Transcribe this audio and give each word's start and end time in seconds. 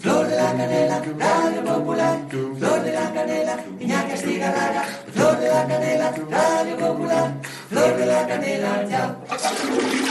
Flor 0.00 0.26
de 0.26 0.36
la 0.36 0.52
canela, 0.52 1.02
radio 1.18 1.64
popular. 1.64 2.18
Flor 2.28 2.82
de 2.82 2.92
la 2.92 3.12
canela, 3.12 3.56
niña 3.78 4.08
castiga 4.08 4.50
rara. 4.50 4.82
Flor 5.12 5.38
de 5.38 5.48
la 5.48 5.66
canela, 5.66 6.12
radio 6.30 6.76
popular. 6.76 7.32
Flor 7.68 7.96
de 7.96 8.06
la 8.06 8.26
canela, 8.26 8.84
ya. 8.88 10.03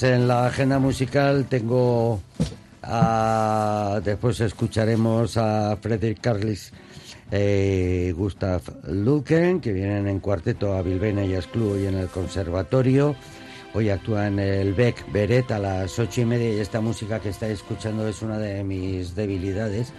Pues 0.00 0.12
en 0.14 0.28
la 0.28 0.46
agenda 0.46 0.78
musical 0.78 1.44
tengo 1.44 2.22
a, 2.82 4.00
después 4.02 4.40
escucharemos 4.40 5.36
a 5.36 5.76
Frederick 5.76 6.22
Carlis 6.22 6.72
eh, 7.30 8.10
Gustav 8.16 8.62
Luken, 8.88 9.60
que 9.60 9.74
vienen 9.74 10.08
en 10.08 10.20
cuarteto 10.20 10.74
a 10.74 10.80
Bilbena 10.80 11.22
y 11.26 11.34
a 11.34 11.42
Club 11.42 11.78
y 11.82 11.86
en 11.86 11.96
el 11.96 12.08
conservatorio. 12.08 13.14
Hoy 13.74 13.90
actúa 13.90 14.28
en 14.28 14.38
el 14.38 14.72
Beck 14.72 15.04
Beret 15.12 15.50
a 15.50 15.58
las 15.58 15.98
ocho 15.98 16.22
y 16.22 16.24
media 16.24 16.50
y 16.50 16.60
esta 16.60 16.80
música 16.80 17.20
que 17.20 17.28
estáis 17.28 17.58
escuchando 17.58 18.08
es 18.08 18.22
una 18.22 18.38
de 18.38 18.64
mis 18.64 19.14
debilidades. 19.14 19.92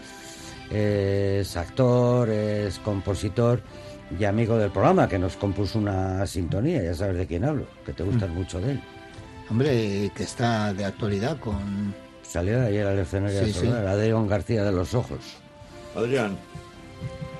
Es 0.71 1.55
actor, 1.55 2.27
es 2.27 2.79
compositor 2.79 3.61
y 4.19 4.23
amigo 4.23 4.57
del 4.57 4.71
programa 4.71 5.07
que 5.07 5.19
nos 5.19 5.37
compuso 5.37 5.77
una 5.77 6.25
sintonía, 6.25 6.81
ya 6.81 6.95
sabes 6.95 7.17
de 7.17 7.27
quién 7.27 7.45
hablo, 7.45 7.67
que 7.85 7.93
te 7.93 8.01
gustan 8.01 8.33
mucho 8.33 8.59
de 8.59 8.71
él. 8.71 8.81
Hombre, 9.51 10.09
que 10.15 10.23
está 10.23 10.73
de 10.73 10.85
actualidad 10.85 11.37
con... 11.37 11.93
Salió 12.23 12.61
ayer 12.61 12.87
al 12.87 12.97
escenario 12.99 13.43
Sí, 13.45 13.51
sí, 13.51 13.59
sí. 13.63 13.67
Adrián 13.67 14.25
García 14.25 14.63
de 14.63 14.71
los 14.71 14.93
Ojos. 14.93 15.19
Adrián, 15.93 16.37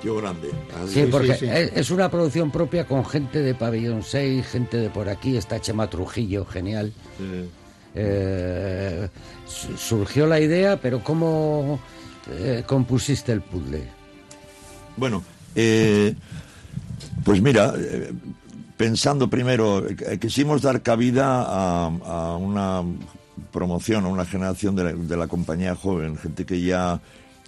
tío 0.02 0.16
grande. 0.16 0.50
Sí, 0.86 1.06
porque 1.10 1.34
sí. 1.34 1.46
Es, 1.46 1.72
es 1.74 1.90
una 1.90 2.10
producción 2.10 2.50
propia 2.50 2.84
con 2.86 3.02
gente 3.06 3.40
de 3.40 3.54
Pabellón 3.54 4.02
6, 4.02 4.46
gente 4.46 4.76
de 4.76 4.90
por 4.90 5.08
aquí, 5.08 5.38
está 5.38 5.58
Chema 5.62 5.88
Trujillo, 5.88 6.44
genial. 6.44 6.92
Sí. 7.16 7.48
Eh, 7.94 9.08
su- 9.46 9.78
surgió 9.78 10.26
la 10.26 10.38
idea, 10.40 10.76
pero 10.78 11.02
¿cómo 11.02 11.80
eh, 12.30 12.62
compusiste 12.66 13.32
el 13.32 13.40
puzzle? 13.40 13.84
Bueno, 14.98 15.22
eh, 15.54 16.14
pues 17.24 17.40
mira, 17.40 17.72
eh, 17.78 18.12
pensando 18.76 19.28
primero, 19.28 19.86
eh, 19.88 20.18
quisimos 20.20 20.62
dar 20.62 20.82
cabida 20.82 21.42
a, 21.46 22.36
una 22.36 22.82
promoción, 23.50 24.04
a 24.04 24.08
una 24.08 24.24
generación 24.24 24.74
de 24.76 24.84
la, 24.84 24.92
de 24.92 25.16
la 25.16 25.26
compañía 25.28 25.74
joven, 25.74 26.16
gente 26.16 26.44
que 26.44 26.60
ya 26.60 27.00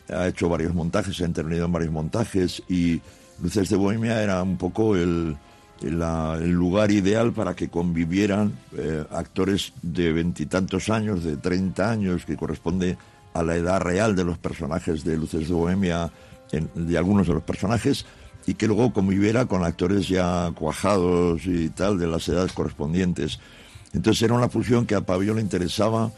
ha 0.09 0.29
hecho 0.29 0.49
varios 0.49 0.75
montajes, 0.75 1.21
ha 1.21 1.25
intervenido 1.25 1.67
en 1.67 1.73
varios 1.73 1.93
montajes 1.93 2.63
y 2.69 3.01
Luces 3.43 3.69
de 3.69 3.77
Bohemia 3.77 4.23
era 4.23 4.43
un 4.43 4.57
poco 4.57 4.97
el, 4.97 5.37
lugar 5.83 6.91
ideal 6.91 7.33
para 7.33 7.55
que 7.55 7.69
convivieran 7.69 8.53
eh, 8.77 9.05
actores 9.11 9.73
de 9.83 10.13
veintitantos 10.13 10.89
años, 10.89 11.25
de 11.25 11.37
30 11.37 11.91
años, 11.91 12.25
que 12.25 12.37
corresponde 12.37 12.97
a 13.35 13.43
la 13.43 13.57
edad 13.57 13.81
real 13.81 14.15
de 14.15 14.25
los 14.25 14.39
personajes 14.39 15.05
de 15.05 15.17
Luces 15.17 15.49
de 15.49 15.55
Bohemia, 15.55 16.11
en- 16.53 16.71
de 16.75 16.97
algunos 16.97 17.27
de 17.27 17.35
los 17.35 17.43
personajes, 17.43 18.07
y 18.47 18.55
que 18.55 18.67
luego 18.67 18.93
conviviera 18.93 19.47
con 19.47 19.65
actores 19.65 20.09
ya 20.09 20.53
cuajados 20.55 21.47
y 21.47 21.71
tal, 21.71 21.99
de 21.99 22.07
las 22.07 22.29
edades 22.29 22.53
correspondientes. 22.53 23.39
Entonces 23.93 24.23
era 24.23 24.35
una 24.35 24.49
fusión 24.49 24.87
que 24.87 24.95
a 24.95 25.01
Pabellón 25.01 25.37
le 25.37 25.43
interesaba 25.43 26.13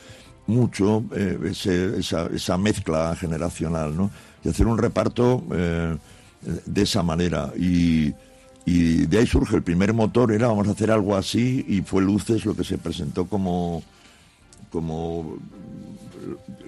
mucho, 0.47 1.05
eh, 1.15 1.39
esa, 1.99 2.27
esa 2.27 2.59
mezcla 2.59 3.15
generacional, 3.17 3.97
¿no? 3.97 4.11
Y 4.45 4.49
hacer 4.49 4.67
un 4.67 4.79
reparto 4.79 5.45
eh, 5.53 5.97
de 6.65 6.83
esa 6.83 7.03
manera. 7.03 7.53
Y, 7.57 8.15
y 8.65 9.07
de 9.07 9.19
ahí 9.19 9.27
surge 9.27 9.57
el 9.57 9.63
primer 9.63 9.93
motor, 9.93 10.33
era 10.33 10.49
vamos 10.49 10.69
a 10.69 10.73
hacer 10.73 10.91
algo 10.91 11.17
así, 11.17 11.65
y 11.69 11.83
fue 11.83 12.03
Luces 12.03 12.45
lo 12.45 12.57
que 12.57 12.65
se 12.65 12.79
presentó 12.79 13.27
como, 13.27 13.83
como 14.71 15.37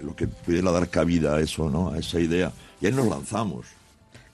lo 0.02 0.14
que 0.14 0.28
pudiera 0.28 0.70
dar 0.70 0.88
cabida 0.88 1.36
a 1.36 1.40
eso, 1.40 1.70
¿no? 1.70 1.90
A 1.90 1.98
esa 1.98 2.20
idea. 2.20 2.52
Y 2.80 2.86
ahí 2.86 2.92
nos 2.92 3.08
lanzamos. 3.08 3.77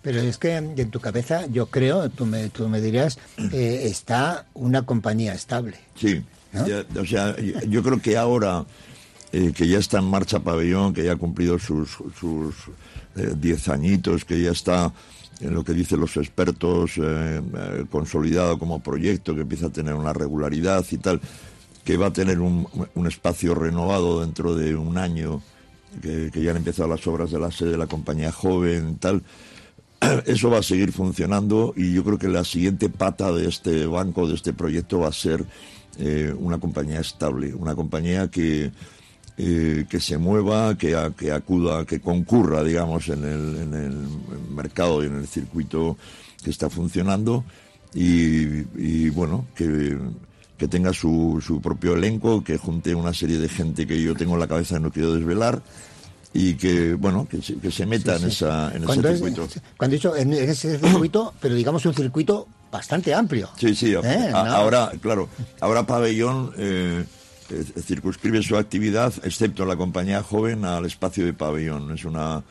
Pero 0.05 0.21
es 0.21 0.37
que 0.37 0.53
en 0.55 0.91
tu 0.91 1.01
cabeza, 1.01 1.47
yo 1.47 1.67
creo, 1.67 2.11
tú 2.11 2.27
me, 2.27 2.51
tú 2.51 2.69
me 2.69 2.81
dirás, 2.83 3.19
eh, 3.53 3.81
está 3.85 4.45
una 4.53 4.83
compañía 4.85 5.33
estable. 5.35 5.79
Sí, 5.97 6.23
¿No? 6.53 6.67
ya- 6.67 6.85
o 7.01 7.07
sea, 7.07 7.35
yo- 7.41 7.59
yo 7.63 7.83
creo 7.83 8.01
que 8.01 8.17
ahora 8.17 8.65
eh, 9.33 9.53
que 9.53 9.67
ya 9.67 9.79
está 9.79 9.99
en 9.99 10.05
marcha 10.05 10.39
Pabellón, 10.41 10.93
que 10.93 11.03
ya 11.05 11.13
ha 11.15 11.17
cumplido 11.17 11.59
sus 11.59 11.89
sus 12.21 12.55
eh, 13.17 13.33
diez 13.37 13.67
añitos, 13.69 14.25
que 14.27 14.41
ya 14.41 14.53
está 14.53 14.93
en 15.41 15.55
lo 15.55 15.65
que 15.65 15.73
dicen 15.73 15.99
los 16.01 16.17
expertos 16.19 16.93
eh, 16.99 17.41
eh, 17.43 17.85
consolidado 17.91 18.59
como 18.59 18.81
proyecto, 18.81 19.35
que 19.35 19.41
empieza 19.41 19.67
a 19.67 19.71
tener 19.71 19.95
una 19.95 20.13
regularidad 20.13 20.85
y 20.91 20.99
tal, 20.99 21.21
que 21.83 21.97
va 21.97 22.07
a 22.09 22.13
tener 22.13 22.39
un, 22.41 22.69
un 22.95 23.07
espacio 23.09 23.55
renovado 23.55 24.21
dentro 24.21 24.55
de 24.55 24.77
un 24.77 24.99
año, 24.99 25.43
que, 26.03 26.31
que 26.33 26.43
ya 26.43 26.51
han 26.53 26.59
empezado 26.59 26.89
las 26.89 27.05
obras 27.07 27.31
de 27.33 27.39
la 27.41 27.51
sede 27.51 27.71
de 27.73 27.79
la 27.79 27.87
compañía 27.89 28.31
joven, 28.31 28.99
tal 28.99 29.23
eso 30.27 30.51
va 30.51 30.59
a 30.59 30.63
seguir 30.63 30.93
funcionando 30.93 31.75
y 31.77 31.93
yo 31.93 32.05
creo 32.05 32.19
que 32.19 32.29
la 32.29 32.45
siguiente 32.45 32.89
pata 32.89 33.33
de 33.33 33.49
este 33.49 33.87
banco, 33.87 34.27
de 34.29 34.35
este 34.35 34.53
proyecto, 34.53 35.01
va 35.01 35.09
a 35.09 35.13
ser 35.13 35.45
eh, 35.99 36.35
una 36.39 36.59
compañía 36.59 37.01
estable, 37.01 37.55
una 37.55 37.75
compañía 37.75 38.29
que, 38.29 38.73
eh, 39.37 39.85
que 39.89 40.01
se 40.01 40.19
mueva, 40.19 40.77
que, 40.77 40.97
que 41.17 41.33
acuda, 41.33 41.85
que 41.85 42.01
concurra, 42.01 42.63
digamos, 42.63 43.09
en 43.09 43.25
el, 43.25 43.57
en 43.63 43.75
el 43.75 44.09
mercado 44.55 45.03
y 45.03 45.07
en 45.07 45.17
el 45.17 45.27
circuito 45.27 45.97
que 46.43 46.51
está 46.51 46.69
funcionando 46.69 47.45
y, 47.95 48.65
y, 48.77 49.09
bueno, 49.11 49.47
que, 49.55 49.97
que 50.59 50.69
tenga 50.69 50.93
su, 50.93 51.43
su 51.45 51.61
propio 51.61 51.95
elenco, 51.95 52.43
que 52.43 52.59
junte 52.59 52.95
una 52.95 53.15
serie 53.15 53.39
de 53.39 53.49
gente 53.49 53.87
que 53.87 54.01
yo 54.01 54.15
tengo 54.15 54.35
en 54.35 54.41
la 54.41 54.49
cabeza 54.49 54.79
y 54.79 54.81
no 54.81 54.91
quiero 54.91 55.15
desvelar 55.15 55.63
y 56.37 56.55
que 56.55 56.95
bueno 56.95 57.27
que 57.31 57.41
se, 57.41 57.55
que 57.57 57.71
se 57.71 57.87
meta 57.87 58.17
en 58.17 58.25
esa 58.25 58.71
en 58.75 58.83
ese 58.85 58.93
es- 59.13 59.19
circuito. 59.21 59.49
cuando 59.79 59.95
he 59.95 59.99
dicho 59.99 60.17
en 60.17 60.33
ese 60.33 60.79
circuito, 60.79 61.33
pero 61.41 61.55
digamos 61.55 61.87
un 61.87 61.95
circuito 61.95 62.47
bastante 62.73 63.15
amplio. 63.15 63.49
sí 63.57 63.75
sí 63.75 63.93
Eh, 63.95 63.99
a- 64.35 64.43
no. 64.45 64.51
ahora 64.53 64.91
claro 65.01 65.29
ahora 65.61 65.87
pabellón 65.87 66.53
eh, 66.59 67.05
eh, 67.51 67.65
circunscribe 67.83 68.43
su 68.43 68.57
actividad 68.57 69.13
excepto 69.23 69.65
la 69.65 69.77
compañía 69.77 70.23
joven 70.23 70.65
al 70.65 70.85
espacio 70.87 71.25
de 71.25 71.33
pabellón. 71.35 71.93
Es 71.93 72.05
una 72.05 72.43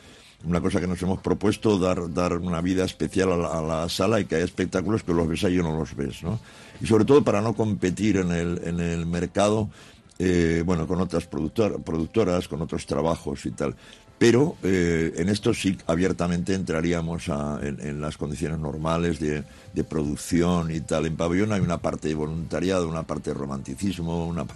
una 0.46 0.60
cosa 0.60 0.78
que 0.80 0.86
nos 0.86 1.00
hemos 1.02 1.20
propuesto 1.20 1.78
dar 1.78 2.12
dar 2.12 2.34
una 2.38 2.60
vida 2.60 2.84
especial 2.84 3.32
a 3.32 3.36
la, 3.36 3.48
a 3.58 3.62
la 3.62 3.88
sala 3.88 4.20
y 4.20 4.24
que 4.26 4.36
hay 4.36 4.42
espectáculos 4.42 5.02
que 5.02 5.12
los 5.14 5.26
ves 5.28 5.42
ahí 5.44 5.54
y 5.58 5.62
no 5.62 5.76
los 5.76 5.94
ves 5.96 6.22
no 6.22 6.38
y 6.80 6.86
sobre 6.86 7.04
todo 7.06 7.22
para 7.24 7.40
no 7.40 7.54
competir 7.54 8.16
en 8.18 8.30
el 8.30 8.60
en 8.64 8.78
el 8.80 9.04
mercado 9.06 9.68
eh, 10.18 10.62
bueno, 10.64 10.86
con 10.86 11.00
otras 11.00 11.28
productor- 11.30 11.82
productoras, 11.82 12.48
con 12.48 12.62
otros 12.62 12.86
trabajos 12.86 13.46
y 13.46 13.50
tal. 13.50 13.74
Pero 14.16 14.56
eh, 14.62 15.12
en 15.16 15.28
esto 15.28 15.52
sí 15.52 15.76
abiertamente 15.86 16.54
entraríamos 16.54 17.28
a- 17.28 17.58
en, 17.62 18.00
las 18.00 18.16
condiciones 18.16 18.58
normales 18.58 19.18
de, 19.18 19.42
producción 19.84 20.70
y 20.70 20.80
tal. 20.80 21.06
En 21.06 21.16
Pabellón 21.16 21.52
hay 21.52 21.60
una 21.60 21.78
parte 21.78 22.08
de 22.08 22.14
voluntariado, 22.14 22.88
una 22.88 23.02
parte 23.02 23.30
de 23.30 23.34
romanticismo, 23.34 24.26
una, 24.26 24.46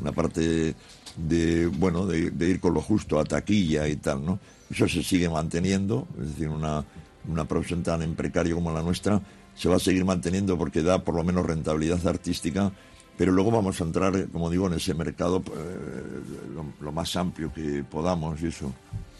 una 0.00 0.12
parte 0.12 0.74
de, 1.16 1.66
bueno, 1.66 2.06
de, 2.06 2.30
de 2.30 2.48
ir 2.48 2.58
con 2.60 2.72
lo 2.72 2.80
justo 2.80 3.20
a 3.20 3.24
taquilla 3.24 3.86
y 3.86 3.96
tal, 3.96 4.24
¿no? 4.24 4.38
Eso 4.70 4.88
se 4.88 5.02
sigue 5.02 5.28
manteniendo, 5.28 6.08
es 6.18 6.28
decir, 6.30 6.48
una, 6.48 6.82
una 7.28 7.44
profesión 7.44 7.82
tan 7.82 8.00
en 8.00 8.14
precario 8.14 8.54
como 8.54 8.72
la 8.72 8.80
nuestra 8.80 9.20
se 9.54 9.68
va 9.68 9.76
a 9.76 9.78
seguir 9.78 10.06
manteniendo 10.06 10.56
porque 10.56 10.82
da 10.82 11.04
por 11.04 11.14
lo 11.14 11.22
menos 11.22 11.44
rentabilidad 11.44 12.04
artística 12.06 12.72
pero 13.16 13.32
luego 13.32 13.50
vamos 13.50 13.80
a 13.80 13.84
entrar, 13.84 14.28
como 14.28 14.50
digo, 14.50 14.66
en 14.66 14.74
ese 14.74 14.94
mercado 14.94 15.42
eh, 15.54 16.72
lo, 16.80 16.92
más 16.92 17.14
amplio 17.16 17.52
que 17.52 17.84
podamos 17.88 18.40
y 18.42 18.46
eso. 18.48 18.72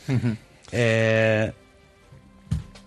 Eh, 0.74 1.52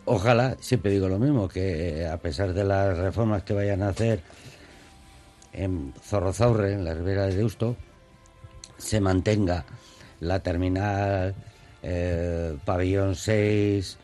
ojalá, 0.06 0.57
siempre 0.60 0.90
digo 0.92 1.07
lo 1.07 1.19
mismo, 1.19 1.48
que 1.48 2.07
a 2.07 2.18
pesar 2.18 2.52
de 2.54 2.63
las 2.63 2.98
reformas 2.98 3.44
que 3.44 3.54
vayan 3.54 3.84
a 3.84 3.90
hacer 3.90 4.22
en 5.54 5.94
Zorrozaurre, 6.04 6.74
en 6.74 6.84
la 6.84 6.96
Ribera 6.96 7.28
de 7.28 7.36
Deusto, 7.36 7.75
se 8.80 9.00
mantenga 9.01 9.66
la 10.19 10.40
terminal, 10.40 11.36
eh, 11.84 12.58
pabellón 12.66 13.16
6, 13.16 13.98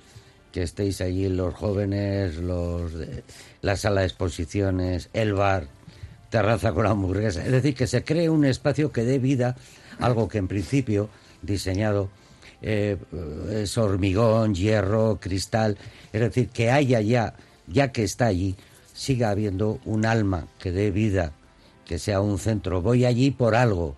que 0.51 0.61
estéis 0.61 1.01
allí 1.01 1.27
los 1.29 1.53
jóvenes, 1.55 2.35
los 2.37 2.93
de- 2.93 3.23
la 3.61 3.77
sala 3.77 4.01
de 4.01 4.07
exposiciones, 4.07 5.09
el 5.13 5.33
bar, 5.33 5.67
terraza 6.31 6.71
con 6.71 6.87
hamburguesa. 6.87 7.45
Es 7.45 7.51
decir, 7.51 7.75
que 7.75 7.85
se 7.85 8.03
cree 8.03 8.29
un 8.29 8.45
espacio 8.45 8.91
que 8.91 9.03
dé 9.03 9.19
vida, 9.19 9.55
algo 9.99 10.27
que 10.27 10.39
en 10.39 10.47
principio, 10.47 11.09
diseñado, 11.43 12.09
eh, 12.61 12.97
es 13.51 13.77
hormigón, 13.77 14.55
hierro, 14.55 15.19
cristal. 15.19 15.77
Es 16.11 16.21
decir, 16.21 16.49
que 16.49 16.71
haya 16.71 17.01
ya, 17.01 17.35
ya 17.67 17.91
que 17.91 18.03
está 18.03 18.27
allí, 18.27 18.55
siga 18.93 19.29
habiendo 19.29 19.79
un 19.85 20.05
alma 20.05 20.47
que 20.57 20.71
dé 20.71 20.89
vida, 20.89 21.33
que 21.85 21.99
sea 21.99 22.21
un 22.21 22.39
centro. 22.39 22.81
Voy 22.81 23.03
allí 23.03 23.31
por 23.31 23.53
algo, 23.53 23.95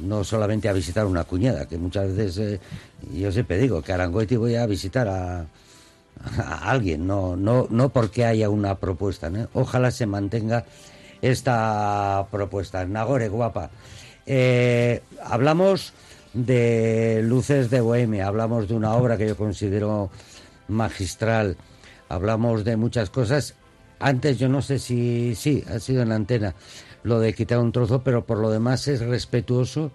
no 0.00 0.24
solamente 0.24 0.68
a 0.68 0.72
visitar 0.72 1.06
una 1.06 1.22
cuñada, 1.22 1.68
que 1.68 1.78
muchas 1.78 2.16
veces 2.16 2.38
eh, 2.38 2.60
yo 3.12 3.30
siempre 3.30 3.58
digo 3.58 3.80
que 3.80 3.92
Arangoiti 3.92 4.34
voy 4.34 4.56
a 4.56 4.66
visitar 4.66 5.06
a, 5.06 5.46
a 6.38 6.70
alguien, 6.70 7.06
no, 7.06 7.36
no, 7.36 7.68
no 7.70 7.90
porque 7.90 8.24
haya 8.24 8.50
una 8.50 8.74
propuesta. 8.74 9.30
¿no? 9.30 9.48
Ojalá 9.52 9.92
se 9.92 10.06
mantenga 10.06 10.64
esta 11.30 12.26
propuesta. 12.30 12.84
Nagore, 12.84 13.28
guapa. 13.28 13.70
Eh, 14.26 15.02
hablamos 15.22 15.94
de 16.34 17.22
Luces 17.24 17.70
de 17.70 17.80
Bohemia, 17.80 18.26
hablamos 18.26 18.68
de 18.68 18.74
una 18.74 18.94
obra 18.94 19.16
que 19.16 19.28
yo 19.28 19.36
considero 19.36 20.10
magistral, 20.68 21.56
hablamos 22.08 22.64
de 22.64 22.76
muchas 22.76 23.10
cosas. 23.10 23.54
Antes 24.00 24.38
yo 24.38 24.48
no 24.48 24.60
sé 24.60 24.78
si 24.78 25.34
sí, 25.34 25.64
ha 25.68 25.78
sido 25.78 26.02
en 26.02 26.10
la 26.10 26.16
antena 26.16 26.54
lo 27.04 27.20
de 27.20 27.32
quitar 27.34 27.58
un 27.58 27.72
trozo, 27.72 28.02
pero 28.02 28.24
por 28.24 28.38
lo 28.38 28.50
demás 28.50 28.88
es 28.88 29.00
respetuoso 29.00 29.92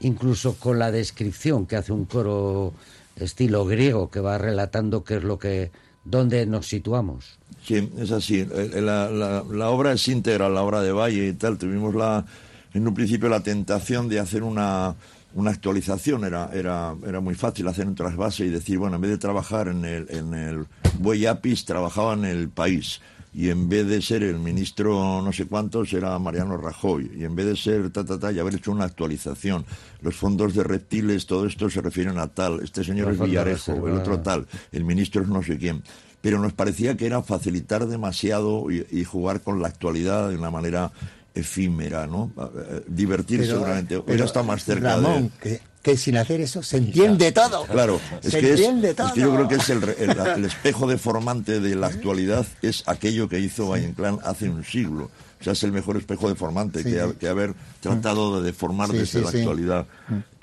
incluso 0.00 0.54
con 0.54 0.78
la 0.78 0.90
descripción 0.90 1.66
que 1.66 1.76
hace 1.76 1.92
un 1.92 2.06
coro 2.06 2.72
estilo 3.16 3.64
griego 3.66 4.10
que 4.10 4.20
va 4.20 4.38
relatando 4.38 5.04
qué 5.04 5.16
es 5.16 5.24
lo 5.24 5.38
que 5.38 5.70
dónde 6.04 6.46
nos 6.46 6.66
situamos. 6.66 7.38
Sí, 7.64 7.90
es 7.98 8.10
así. 8.10 8.40
Eh, 8.50 8.80
La, 8.80 9.10
la- 9.10 9.44
la 9.50 9.70
obra 9.70 9.92
es 9.92 10.06
íntegra, 10.08 10.48
la 10.48 10.62
obra 10.62 10.80
de 10.80 10.92
Valle 10.92 11.28
y 11.28 11.32
tal. 11.34 11.58
Tuvimos 11.58 11.94
la, 11.94 12.24
en 12.72 12.86
un 12.88 12.94
principio 12.94 13.28
la 13.28 13.42
tentación 13.42 14.08
de 14.08 14.18
hacer 14.20 14.42
una, 14.42 14.94
una 15.34 15.50
actualización. 15.50 16.24
Era, 16.24 16.50
era, 16.54 16.94
era 17.06 17.20
muy 17.20 17.34
fácil 17.34 17.68
hacer 17.68 17.86
un 17.86 17.94
trasvase 17.94 18.46
y 18.46 18.48
decir, 18.48 18.78
bueno, 18.78 18.96
en 18.96 19.02
vez 19.02 19.10
de 19.10 19.18
trabajar 19.18 19.68
en 19.68 19.84
el, 19.84 20.06
en 20.10 20.34
el 20.34 20.66
Buey 20.98 21.26
Apis, 21.26 21.64
trabajaba 21.64 22.14
en 22.14 22.24
el 22.24 22.48
país. 22.48 23.00
Y 23.32 23.50
en 23.50 23.68
vez 23.68 23.86
de 23.86 24.02
ser 24.02 24.22
el 24.22 24.38
ministro 24.38 25.22
no 25.22 25.32
sé 25.32 25.46
cuántos, 25.46 25.92
era 25.92 26.18
Mariano 26.18 26.56
Rajoy. 26.56 27.12
Y 27.16 27.24
en 27.24 27.36
vez 27.36 27.46
de 27.46 27.56
ser 27.56 27.90
ta, 27.90 28.04
ta, 28.04 28.18
ta, 28.18 28.32
y 28.32 28.38
haber 28.38 28.56
hecho 28.56 28.72
una 28.72 28.84
actualización. 28.84 29.64
Los 30.00 30.16
fondos 30.16 30.54
de 30.54 30.64
reptiles, 30.64 31.26
todo 31.26 31.46
esto 31.46 31.70
se 31.70 31.80
refieren 31.80 32.18
a 32.18 32.26
tal. 32.28 32.60
Este 32.60 32.82
señor 32.82 33.12
es 33.12 33.20
Villarejo, 33.20 33.86
el 33.86 33.94
otro 33.94 34.20
tal. 34.20 34.46
El 34.72 34.84
ministro 34.84 35.22
es 35.22 35.28
no 35.28 35.42
sé 35.42 35.58
quién. 35.58 35.82
Pero 36.20 36.38
nos 36.38 36.52
parecía 36.52 36.96
que 36.96 37.06
era 37.06 37.22
facilitar 37.22 37.86
demasiado 37.86 38.70
y, 38.70 38.86
y 38.90 39.04
jugar 39.04 39.40
con 39.40 39.62
la 39.62 39.68
actualidad 39.68 40.28
de 40.28 40.36
una 40.36 40.50
manera 40.50 40.92
efímera, 41.34 42.06
¿no? 42.06 42.32
Eh, 42.36 42.82
Divertir 42.86 43.46
seguramente. 43.46 43.96
Hubiera 43.98 44.24
estado 44.24 44.44
más 44.44 44.64
cerca 44.64 44.96
Ramón, 44.96 45.24
de... 45.24 45.30
que, 45.40 45.60
que 45.82 45.96
sin 45.96 46.16
hacer 46.18 46.40
eso 46.40 46.62
se 46.62 46.76
entiende 46.76 47.32
todo. 47.32 47.64
Claro, 47.66 48.00
es 48.22 48.32
se 48.32 48.40
que, 48.40 48.46
es, 48.52 48.60
entiende 48.60 48.90
es 48.90 48.96
todo. 48.96 49.14
que 49.14 49.20
yo 49.20 49.34
creo 49.34 49.48
que 49.48 49.54
es 49.56 49.70
el, 49.70 49.80
re- 49.82 49.96
el- 49.98 50.10
el 50.36 50.44
espejo 50.44 50.86
deformante 50.86 51.58
de 51.60 51.74
la 51.74 51.86
actualidad, 51.86 52.46
es 52.62 52.82
aquello 52.86 53.28
que 53.28 53.40
hizo 53.40 53.68
Valle 53.68 53.94
hace 54.24 54.48
un 54.50 54.62
siglo. 54.64 55.10
O 55.40 55.42
sea, 55.44 55.54
es 55.54 55.62
el 55.62 55.72
mejor 55.72 55.96
espejo 55.96 56.28
deformante 56.28 56.82
Sí. 56.82 56.90
que, 56.90 57.00
ha- 57.00 57.12
que 57.14 57.28
haber 57.28 57.54
tratado 57.80 58.40
de 58.40 58.46
deformar 58.46 58.90
Sí, 58.90 58.98
desde 58.98 59.18
sí, 59.20 59.24
la 59.24 59.30
sí. 59.30 59.38
actualidad. 59.38 59.86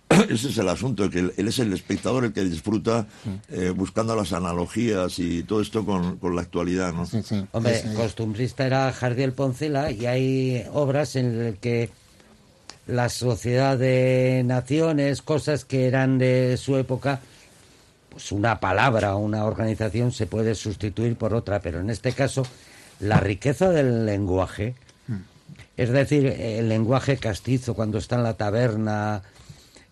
Ese 0.29 0.47
es 0.49 0.57
el 0.57 0.69
asunto, 0.69 1.09
que 1.09 1.19
él, 1.19 1.33
es 1.35 1.59
el 1.59 1.73
espectador 1.73 2.23
el 2.23 2.31
que 2.33 2.43
disfruta 2.43 3.05
eh, 3.49 3.71
buscando 3.75 4.15
las 4.15 4.31
analogías 4.31 5.19
y 5.19 5.43
todo 5.43 5.61
esto 5.61 5.85
con, 5.85 6.17
con 6.17 6.33
la 6.35 6.41
actualidad, 6.41 6.93
¿no? 6.93 7.05
Sí, 7.05 7.21
sí. 7.23 7.45
Hombre, 7.51 7.81
Sí, 7.81 7.89
sí. 7.89 7.93
costumbrista 7.95 8.65
era 8.65 8.91
Jardiel 8.93 9.33
Poncela 9.33 9.91
y 9.91 10.05
hay 10.05 10.65
obras 10.73 11.15
en 11.17 11.43
las 11.43 11.59
que 11.59 11.89
la 12.87 13.09
sociedad 13.09 13.77
de 13.77 14.43
naciones, 14.45 15.21
cosas 15.21 15.65
que 15.65 15.87
eran 15.87 16.17
de 16.17 16.57
su 16.57 16.77
época, 16.77 17.19
pues 18.09 18.31
una 18.31 18.59
palabra 18.59 19.15
o 19.15 19.19
una 19.19 19.45
organización 19.45 20.11
se 20.11 20.25
puede 20.25 20.55
sustituir 20.55 21.15
por 21.17 21.33
otra, 21.33 21.59
pero 21.59 21.79
en 21.79 21.89
este 21.89 22.13
caso 22.13 22.43
la 22.99 23.19
riqueza 23.19 23.69
del 23.69 24.05
lenguaje, 24.05 24.75
es 25.75 25.89
decir, 25.91 26.25
el 26.25 26.67
lenguaje 26.69 27.17
castizo 27.17 27.73
cuando 27.75 27.97
está 27.99 28.15
en 28.15 28.23
la 28.23 28.33
taberna, 28.33 29.21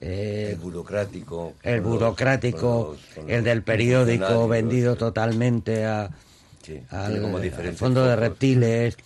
eh, 0.01 0.50
El 0.53 0.57
burocrático. 0.57 1.53
el 1.63 1.81
los- 1.81 1.86
burocrático, 1.86 2.95
los- 3.15 3.30
el 3.30 3.44
del 3.44 3.62
periódico 3.62 4.47
vendido 4.47 4.95
totalmente 4.95 5.86
a, 5.86 6.09
Sí, 6.66 6.82
al, 6.90 7.12
tiene 7.12 7.22
como 7.22 7.38
al 7.38 7.74
fondo 7.76 8.06
de 8.06 8.16
reptiles, 8.16 8.98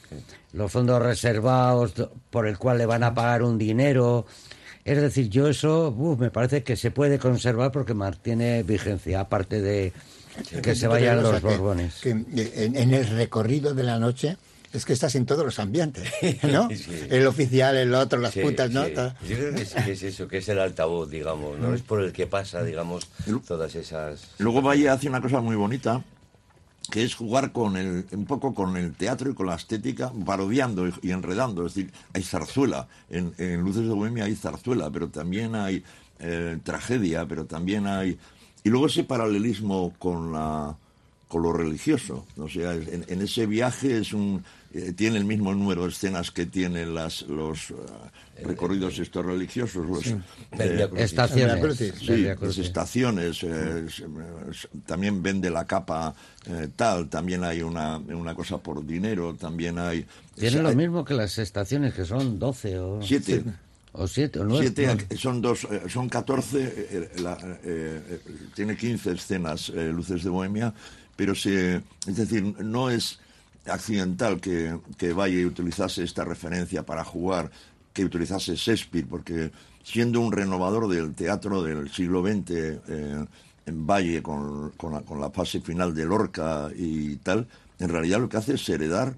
los 0.53 0.71
fondos 0.71 1.01
reservados 1.01 1.95
do- 1.95 2.11
por 2.29 2.47
el 2.47 2.57
cual 2.57 2.77
le 2.77 2.85
van 2.85 3.03
a 3.03 3.13
pagar 3.13 3.43
un 3.43 3.57
dinero. 3.57 4.25
Es 4.85 4.99
decir, 5.01 5.29
yo 5.29 5.47
eso 5.49 5.89
uf, 5.95 6.19
me 6.19 6.31
parece 6.31 6.63
que 6.63 6.75
se 6.75 6.89
puede 6.91 7.19
conservar 7.19 7.71
porque 7.71 7.93
mantiene 7.93 8.63
vigencia, 8.63 9.19
aparte 9.19 9.61
de 9.61 9.93
que 10.63 10.73
se 10.75 10.87
vayan 10.87 11.21
los 11.21 11.35
que- 11.35 11.39
borbones. 11.47 11.95
que 12.01 12.11
en, 12.11 12.25
en 12.75 12.93
el 12.93 13.05
recorrido 13.07 13.73
de 13.73 13.83
la 13.83 13.99
noche 13.99 14.37
es 14.71 14.85
que 14.85 14.93
estás 14.93 15.15
en 15.15 15.25
todos 15.25 15.43
los 15.43 15.59
ambientes, 15.59 16.07
¿no? 16.43 16.69
Sí. 16.69 16.85
El 17.09 17.25
oficial, 17.27 17.75
el 17.75 17.93
otro, 17.93 18.19
las 18.19 18.33
Sí, 18.33 18.41
putas, 18.41 18.69
¿no? 18.71 18.85
sí. 18.85 18.93
Yo 19.27 19.35
creo 19.35 19.53
que 19.55 19.61
es, 19.63 19.73
que 19.73 19.91
es 19.91 20.03
eso, 20.03 20.27
que 20.27 20.37
es 20.37 20.47
el 20.49 20.59
altavoz, 20.59 21.09
digamos, 21.09 21.57
¿no? 21.59 21.73
Es 21.73 21.81
por 21.81 22.01
el 22.03 22.13
que 22.13 22.27
pasa, 22.27 22.63
digamos, 22.63 23.07
todas 23.47 23.73
esas... 23.75 24.21
Luego 24.37 24.61
Valle 24.61 24.87
hace 24.89 25.09
una 25.09 25.21
cosa 25.21 25.41
muy 25.41 25.55
bonita, 25.55 26.03
que 26.89 27.03
es 27.03 27.15
jugar 27.15 27.51
con 27.51 27.77
el, 27.77 28.05
un 28.11 28.25
poco 28.25 28.53
con 28.53 28.77
el 28.77 28.93
teatro 28.93 29.31
y 29.31 29.33
con 29.33 29.47
la 29.47 29.55
estética, 29.55 30.11
parodiando 30.25 30.87
y, 30.87 31.11
enredando. 31.11 31.65
Es 31.65 31.75
decir, 31.75 31.93
hay 32.13 32.23
zarzuela. 32.23 32.87
En, 33.09 33.33
en 33.37 33.61
Luces 33.61 33.83
de 33.83 33.93
Bohemia 33.93 34.25
hay 34.25 34.35
zarzuela, 34.35 34.89
pero 34.89 35.09
también 35.09 35.55
hay 35.55 35.83
eh, 36.19 36.57
tragedia, 36.63 37.25
pero 37.27 37.45
también 37.45 37.87
hay... 37.87 38.17
Y 38.63 38.69
luego 38.69 38.87
ese 38.87 39.03
paralelismo 39.05 39.93
con 39.99 40.33
la 40.33 40.75
con 41.29 41.43
lo 41.43 41.53
religioso. 41.53 42.25
O 42.37 42.49
sea, 42.49 42.73
en, 42.73 43.05
en 43.07 43.21
ese 43.21 43.45
viaje 43.45 43.97
es 43.99 44.11
un 44.11 44.43
eh, 44.73 44.93
tiene 44.95 45.17
el 45.17 45.25
mismo 45.25 45.51
número 45.53 45.83
de 45.83 45.89
escenas 45.89 46.29
que 46.29 46.45
tienen 46.45 46.93
las, 46.93 47.21
los 47.23 47.71
eh, 47.71 47.75
recorridos 48.43 48.99
estos 48.99 49.25
religiosos. 49.25 49.83
Los, 49.87 50.07
eh. 50.07 50.89
Estaciones. 50.97 51.77
Sí, 51.97 52.27
las 52.39 52.57
estaciones, 52.57 53.43
eh, 53.43 53.85
es- 53.87 53.99
es- 54.51 54.67
también 54.85 55.23
vende 55.23 55.49
la 55.49 55.65
capa 55.65 56.13
eh, 56.45 56.67
tal, 56.75 57.09
también 57.09 57.43
hay 57.43 57.61
una, 57.63 57.97
una 57.97 58.35
cosa 58.35 58.57
por 58.59 58.85
dinero, 58.85 59.33
también 59.35 59.79
hay... 59.79 60.05
Tiene 60.35 60.61
lo 60.61 60.73
mismo 60.75 61.03
que 61.03 61.13
las 61.15 61.37
estaciones, 61.39 61.93
que 61.95 62.05
son 62.05 62.37
12 62.39 62.77
o 62.79 63.01
Siete. 63.01 63.43
o 63.93 64.07
siete 64.07 64.39
o 64.39 64.45
nueve. 64.45 64.71
Siete, 64.75 65.17
son 65.17 65.41
dos, 65.41 65.63
eh, 65.71 65.81
son 65.89 66.07
14, 66.09 66.57
eh, 66.63 66.69
eh, 66.91 67.09
eh, 67.17 68.01
eh, 68.09 68.19
tiene 68.55 68.77
15 68.77 69.11
escenas, 69.13 69.69
eh, 69.75 69.91
Luces 69.91 70.23
de 70.23 70.29
Bohemia, 70.29 70.73
pero 71.19 71.35
se, 71.35 71.81
es 72.07 72.15
decir, 72.15 72.41
no 72.63 72.89
es 72.89 73.19
accidental 73.65 74.39
que, 74.39 74.79
que 74.97 75.11
Valle 75.11 75.45
utilizase 75.45 76.01
esta 76.01 76.23
referencia 76.23 76.85
para 76.85 77.03
jugar, 77.03 77.51
que 77.91 78.05
utilizase 78.05 78.55
Shakespeare, 78.55 79.05
porque 79.05 79.51
siendo 79.83 80.21
un 80.21 80.31
renovador 80.31 80.87
del 80.87 81.13
teatro 81.15 81.61
del 81.61 81.91
siglo 81.91 82.21
XX, 82.21 82.51
eh, 82.51 83.25
en 83.65 83.85
Valle, 83.85 84.23
con, 84.23 84.71
con 84.77 85.19
la, 85.19 85.29
fase 85.29 85.59
final 85.59 85.93
de 85.93 86.05
Lorca 86.05 86.69
y 86.73 87.17
tal, 87.17 87.49
en 87.79 87.89
realidad 87.89 88.21
lo 88.21 88.29
que 88.29 88.37
hace 88.37 88.53
es 88.53 88.69
heredar 88.69 89.13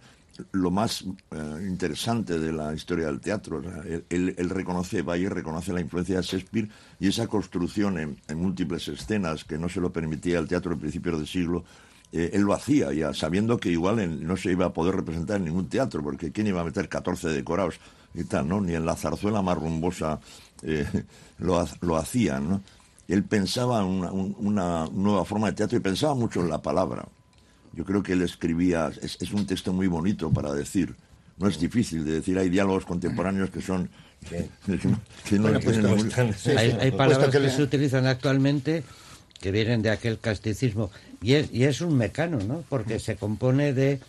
lo 0.54 0.72
más 0.72 1.04
eh, 1.04 1.68
interesante 1.68 2.40
de 2.40 2.52
la 2.52 2.74
historia 2.74 3.06
del 3.06 3.20
teatro. 3.20 3.62
Él, 4.10 4.50
reconoce, 4.50 5.04
Valle 5.04 5.30
reconoce 5.30 5.72
la 5.72 5.82
influencia 5.82 6.18
de 6.18 6.24
Shakespeare 6.24 6.68
y 7.00 7.10
esa 7.10 7.28
construcción 7.28 8.00
en, 8.00 8.18
en 8.28 8.40
múltiples 8.40 8.88
escenas 8.88 9.44
que 9.44 9.60
no 9.60 9.70
se 9.70 9.80
lo 9.80 9.94
permitía 9.94 10.40
el 10.40 10.48
teatro 10.48 10.74
de 10.74 10.82
principios 10.82 11.20
del 11.20 11.28
siglo, 11.28 11.64
eh, 12.14 12.32
él 12.34 12.42
lo 12.42 12.54
hacía 12.54 12.92
ya, 12.94 13.14
sabiendo 13.14 13.58
que 13.58 13.70
igual 13.70 14.00
en- 14.00 14.26
no 14.28 14.36
se 14.38 14.52
iba 14.52 14.66
a 14.66 14.74
poder 14.74 14.96
representar 14.96 15.38
en 15.38 15.46
ningún 15.46 15.70
teatro, 15.70 16.04
porque 16.04 16.32
¿quién 16.32 16.48
iba 16.48 16.62
a 16.62 16.64
meter 16.66 16.90
14 16.90 17.30
decorados 17.30 17.76
y 18.14 18.24
tal, 18.26 18.48
no? 18.48 18.60
Ni 18.62 18.74
en 18.76 18.86
la 18.86 18.96
zarzuela 18.96 19.42
más 19.42 19.58
rumbosa 19.58 20.20
eh, 20.64 20.86
lo, 21.40 21.66
lo 21.82 21.98
hacían, 21.98 22.50
¿no? 22.50 22.62
Él 23.08 23.24
pensaba 23.24 23.84
una, 23.86 24.12
un- 24.12 24.36
una 24.40 24.88
nueva 24.92 25.26
forma 25.26 25.48
de 25.48 25.54
teatro 25.54 25.78
y 25.78 25.82
pensaba 25.82 26.14
mucho 26.16 26.42
en 26.42 26.50
la 26.50 26.62
palabra. 26.62 27.06
Yo 27.74 27.86
creo 27.86 28.04
que 28.04 28.14
él 28.14 28.22
escribía, 28.22 28.92
es, 29.02 29.18
es 29.22 29.32
un 29.34 29.46
texto 29.46 29.72
muy 29.74 29.88
bonito 29.88 30.30
para 30.32 30.54
decir. 30.54 30.94
No 31.38 31.48
es 31.48 31.60
difícil 31.60 32.04
de 32.06 32.14
decir, 32.14 32.38
hay 32.38 32.50
diálogos 32.50 32.86
contemporáneos 32.86 33.50
que 33.50 33.62
son... 33.62 33.90
que 34.30 34.50
no- 34.68 35.00
que 35.28 35.36
no 35.38 35.42
Bueno, 35.44 35.60
pues 35.64 35.78
ningún- 35.78 36.12
sí, 36.38 36.52
hay, 36.52 36.72
Puesto 36.74 36.98
palabras 36.98 37.26
que 37.28 37.32
que, 37.32 37.40
le- 37.40 37.50
se 37.50 37.64
utilizan 37.64 38.06
actualmente 38.06 38.84
que 39.42 39.52
vienen 39.52 39.82
de 39.82 39.90
aquel 39.90 40.20
casticismo. 40.20 40.92
Y 41.22 41.34
es, 41.34 41.52
y 41.52 41.66
es 41.66 41.82
un 41.82 41.98
mecano, 41.98 42.38
¿no? 42.40 42.64
Porque 42.70 43.00
se 43.00 43.16
compone 43.16 43.74
de 43.74 44.00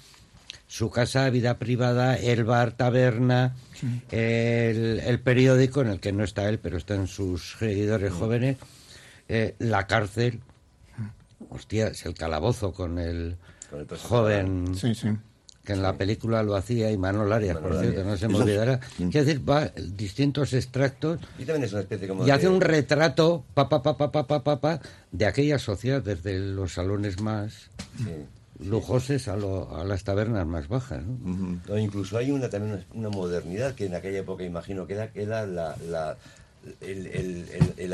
su 0.68 0.90
casa, 0.90 1.28
vida 1.30 1.58
privada, 1.58 2.16
el 2.16 2.44
bar, 2.44 2.72
taberna, 2.72 3.54
el, 4.10 5.00
el 5.04 5.20
periódico 5.20 5.82
en 5.82 5.88
el 5.88 6.00
que 6.00 6.12
no 6.12 6.24
está 6.24 6.48
él, 6.48 6.58
pero 6.58 6.76
están 6.76 7.08
sus 7.08 7.56
seguidores 7.58 8.12
jóvenes, 8.12 8.56
eh, 9.28 9.54
la 9.58 9.86
cárcel, 9.86 10.40
hostia, 11.50 11.88
es 11.88 12.06
el 12.06 12.14
calabozo 12.14 12.72
con 12.72 12.98
el 12.98 13.36
joven 14.02 14.74
Sí, 14.74 14.94
sí 14.94 15.08
que 15.64 15.72
en 15.72 15.82
la 15.82 15.96
película 15.96 16.42
lo 16.42 16.56
hacía 16.56 16.90
y 16.90 16.98
Manol 16.98 17.32
Arias, 17.32 17.56
por 17.58 17.78
cierto, 17.78 18.04
no 18.04 18.16
se 18.16 18.28
me 18.28 18.36
olvidara. 18.36 18.80
Mm. 18.98 19.08
Es 19.08 19.12
decir, 19.12 19.48
va 19.48 19.68
distintos 19.68 20.52
extractos 20.54 21.20
y, 21.38 21.44
también 21.44 21.64
es 21.64 21.72
una 21.72 21.82
especie 21.82 22.08
como 22.08 22.26
y 22.26 22.30
hace 22.30 22.48
un 22.48 22.60
retrato 22.60 23.44
pa, 23.54 23.68
pa, 23.68 23.82
pa, 23.82 23.96
pa, 23.96 24.10
pa, 24.10 24.26
pa, 24.26 24.60
pa, 24.60 24.80
de 25.12 25.26
aquella 25.26 25.58
sociedad 25.58 26.02
desde 26.02 26.38
los 26.38 26.74
salones 26.74 27.20
más 27.20 27.70
sí. 27.96 28.64
lujosos 28.68 29.28
a, 29.28 29.36
lo, 29.36 29.76
a, 29.76 29.84
las 29.84 30.02
tabernas 30.02 30.46
más 30.46 30.66
bajas. 30.66 31.04
¿no? 31.04 31.78
Incluso 31.78 32.18
hay 32.18 32.32
una 32.32 32.48
también 32.50 32.84
una 32.94 33.08
modernidad 33.08 33.74
que 33.74 33.86
en 33.86 33.94
aquella 33.94 34.18
época 34.20 34.42
imagino 34.42 34.86
que 34.86 34.94
era, 34.94 35.12
que 35.12 35.22
era 35.22 35.46
la 35.46 36.16
el, 36.80 37.06
el- 37.06 37.44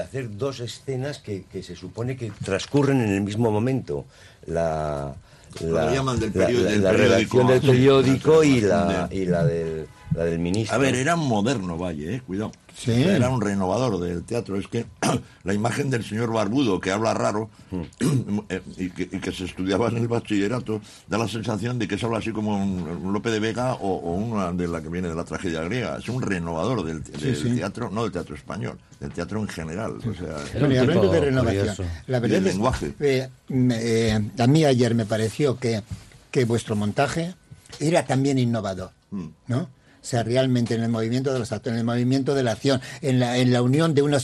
hacer 0.00 0.36
dos 0.36 0.60
escenas 0.60 1.18
que, 1.18 1.44
que 1.50 1.62
se 1.62 1.74
supone 1.76 2.16
que 2.16 2.30
transcurren 2.44 3.00
en 3.00 3.10
el 3.10 3.20
mismo 3.22 3.50
momento. 3.50 4.04
La, 4.46 5.14
la- 5.60 5.86
la- 6.34 6.46
del 6.64 6.82
la 6.82 6.90
periódico, 6.90 7.38
redacción 7.38 7.46
del 7.46 7.60
periódico 7.60 8.44
y 8.44 8.60
la 8.60 9.08
y 9.10 9.24
la, 9.26 9.44
del, 9.44 9.86
la 10.14 10.24
del 10.24 10.38
ministro. 10.38 10.74
A 10.74 10.78
ver, 10.78 10.94
era 10.94 11.14
un 11.14 11.28
moderno 11.28 11.76
Valle, 11.78 12.16
eh, 12.16 12.20
cuidado. 12.26 12.52
Sí. 12.74 12.92
Era 12.92 13.28
un 13.28 13.40
renovador 13.40 13.98
del 13.98 14.22
teatro. 14.22 14.56
Es 14.56 14.68
que 14.68 14.86
la 15.44 15.52
imagen 15.54 15.90
del 15.90 16.04
señor 16.04 16.32
Barbudo, 16.32 16.80
que 16.80 16.90
habla 16.92 17.12
raro 17.14 17.50
eh, 18.48 18.62
y, 18.76 18.90
que, 18.90 19.02
y 19.02 19.18
que 19.20 19.32
se 19.32 19.44
estudiaba 19.44 19.88
en 19.88 19.98
el 19.98 20.08
bachillerato, 20.08 20.80
da 21.08 21.18
la 21.18 21.28
sensación 21.28 21.78
de 21.78 21.88
que 21.88 21.96
es 21.96 22.04
habla 22.04 22.18
así 22.18 22.30
como 22.32 22.56
un, 22.56 22.80
un 22.88 23.12
Lope 23.12 23.30
de 23.30 23.40
Vega 23.40 23.74
o, 23.74 23.96
o 23.96 24.12
una 24.14 24.52
de 24.52 24.68
la 24.68 24.80
que 24.80 24.88
viene 24.88 25.08
de 25.08 25.14
la 25.14 25.24
tragedia 25.24 25.62
griega. 25.62 25.98
Es 25.98 26.08
un 26.08 26.22
renovador 26.22 26.84
del, 26.84 27.02
del 27.02 27.36
sí. 27.36 27.54
teatro, 27.56 27.90
no 27.90 28.04
del 28.04 28.12
teatro 28.12 28.34
español, 28.34 28.78
del 29.00 29.10
teatro 29.12 29.40
en 29.40 29.48
general. 29.48 29.98
O 29.98 30.14
sea, 30.14 30.68
y 30.68 30.76
hablando 30.76 31.10
de 31.10 31.20
renovación, 31.20 31.66
curioso. 31.66 31.84
la 32.06 32.20
verdad 32.20 32.38
el 32.38 32.46
es 32.46 32.52
lenguaje. 32.54 32.94
eh, 33.00 33.28
me- 33.48 33.78
eh, 33.80 34.20
a 34.38 34.46
mí 34.46 34.64
ayer 34.64 34.94
me 34.94 35.04
pareció 35.06 35.58
que, 35.58 35.82
que 36.30 36.44
vuestro 36.44 36.76
montaje 36.76 37.34
era 37.80 38.04
también 38.06 38.38
innovador, 38.38 38.90
Mm. 39.10 39.26
¿no? 39.46 39.68
Sea, 40.00 40.22
realmente 40.22 40.74
en 40.74 40.82
el 40.82 40.88
movimiento 40.88 41.32
de 41.32 41.38
los 41.40 41.50
actores, 41.52 41.74
en 41.74 41.80
el 41.80 41.84
movimiento 41.84 42.34
de 42.34 42.42
la 42.42 42.52
acción, 42.52 42.80
en 43.02 43.18
la, 43.18 43.36
en 43.38 43.52
la 43.52 43.62
unión 43.62 43.94
de 43.94 44.02
una, 44.02 44.18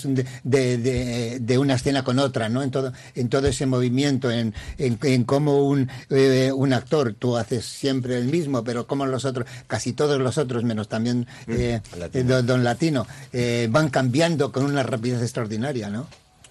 de, 0.44 1.38
de, 1.40 1.58
una 1.58 1.74
escena 1.74 2.04
con 2.04 2.18
otra, 2.18 2.48
¿no? 2.48 2.62
En 2.62 2.70
todo, 2.70 2.92
en 3.14 3.28
todo 3.28 3.46
ese 3.48 3.66
movimiento, 3.66 4.30
en, 4.30 4.54
en, 4.78 4.98
en 5.02 5.24
cómo 5.24 5.66
un, 5.66 5.90
eh, 6.10 6.52
un 6.54 6.72
actor, 6.72 7.14
tú 7.18 7.36
haces 7.36 7.64
siempre 7.64 8.16
el 8.16 8.26
mismo, 8.26 8.62
pero 8.64 8.86
como 8.86 9.04
los 9.06 9.24
otros, 9.24 9.46
casi 9.66 9.92
todos 9.92 10.20
los 10.20 10.38
otros, 10.38 10.62
menos 10.64 10.88
también 10.88 11.26
eh, 11.48 11.80
Latino. 11.98 12.20
eh, 12.20 12.24
don, 12.24 12.46
don 12.46 12.64
Latino, 12.64 13.06
eh, 13.32 13.68
van 13.70 13.90
cambiando 13.90 14.52
con 14.52 14.64
una 14.64 14.82
rapidez 14.84 15.20
extraordinaria, 15.22 15.90
¿no? 15.90 16.06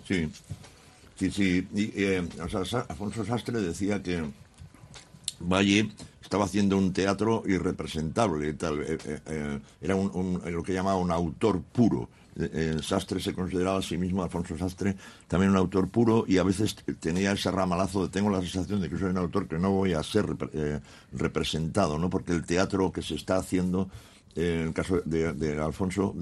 Sí, 0.08 0.30
sí, 1.18 1.32
sí. 1.32 1.68
Y, 1.74 1.92
eh, 2.04 2.28
o 2.44 2.50
sea, 2.50 2.66
Sa- 2.66 2.86
Alfonso 2.90 3.26
Sastre 3.26 3.62
decía 3.62 4.04
que 4.04 4.24
Valle 5.40 5.90
estaba 6.24 6.46
haciendo 6.46 6.78
un 6.78 6.94
teatro 6.94 7.44
irrepresentable 7.46 8.54
tal. 8.54 8.82
eh, 8.82 8.98
eh, 9.06 9.20
eh, 9.28 9.60
era 9.82 9.96
un, 9.96 10.42
lo 10.52 10.64
que 10.64 10.74
llamaba 10.74 10.98
un 10.98 11.12
autor 11.12 11.62
puro. 11.62 12.10
Sastre 12.82 13.20
se 13.20 13.32
consideraba 13.36 13.78
a 13.78 13.82
sí 13.84 13.96
mismo, 13.96 14.24
Alfonso 14.24 14.58
Sastre, 14.58 14.96
también 15.28 15.52
un 15.52 15.58
autor 15.58 15.88
puro 15.90 16.26
y 16.28 16.40
a 16.40 16.44
veces 16.44 16.76
tenía 17.00 17.32
ese 17.34 17.52
ramalazo 17.52 18.02
de 18.02 18.10
tengo 18.10 18.32
la 18.32 18.42
sensación 18.42 18.82
de 18.82 18.90
que 18.90 18.98
soy 18.98 19.12
un 19.12 19.18
autor 19.20 19.48
que 19.48 19.60
no 19.60 19.70
voy 19.70 19.94
a 19.94 20.02
ser 20.02 20.26
repre- 20.26 20.82
representado, 21.12 22.00
¿no? 22.00 22.10
Porque 22.10 22.32
el 22.32 22.44
teatro 22.44 22.92
que 22.92 23.04
se 23.04 23.14
está 23.16 23.36
haciendo 23.38 23.88
en 24.36 24.70
el 24.70 24.74
caso 24.74 25.00
de, 25.06 25.62
Alfonso, 25.62 26.16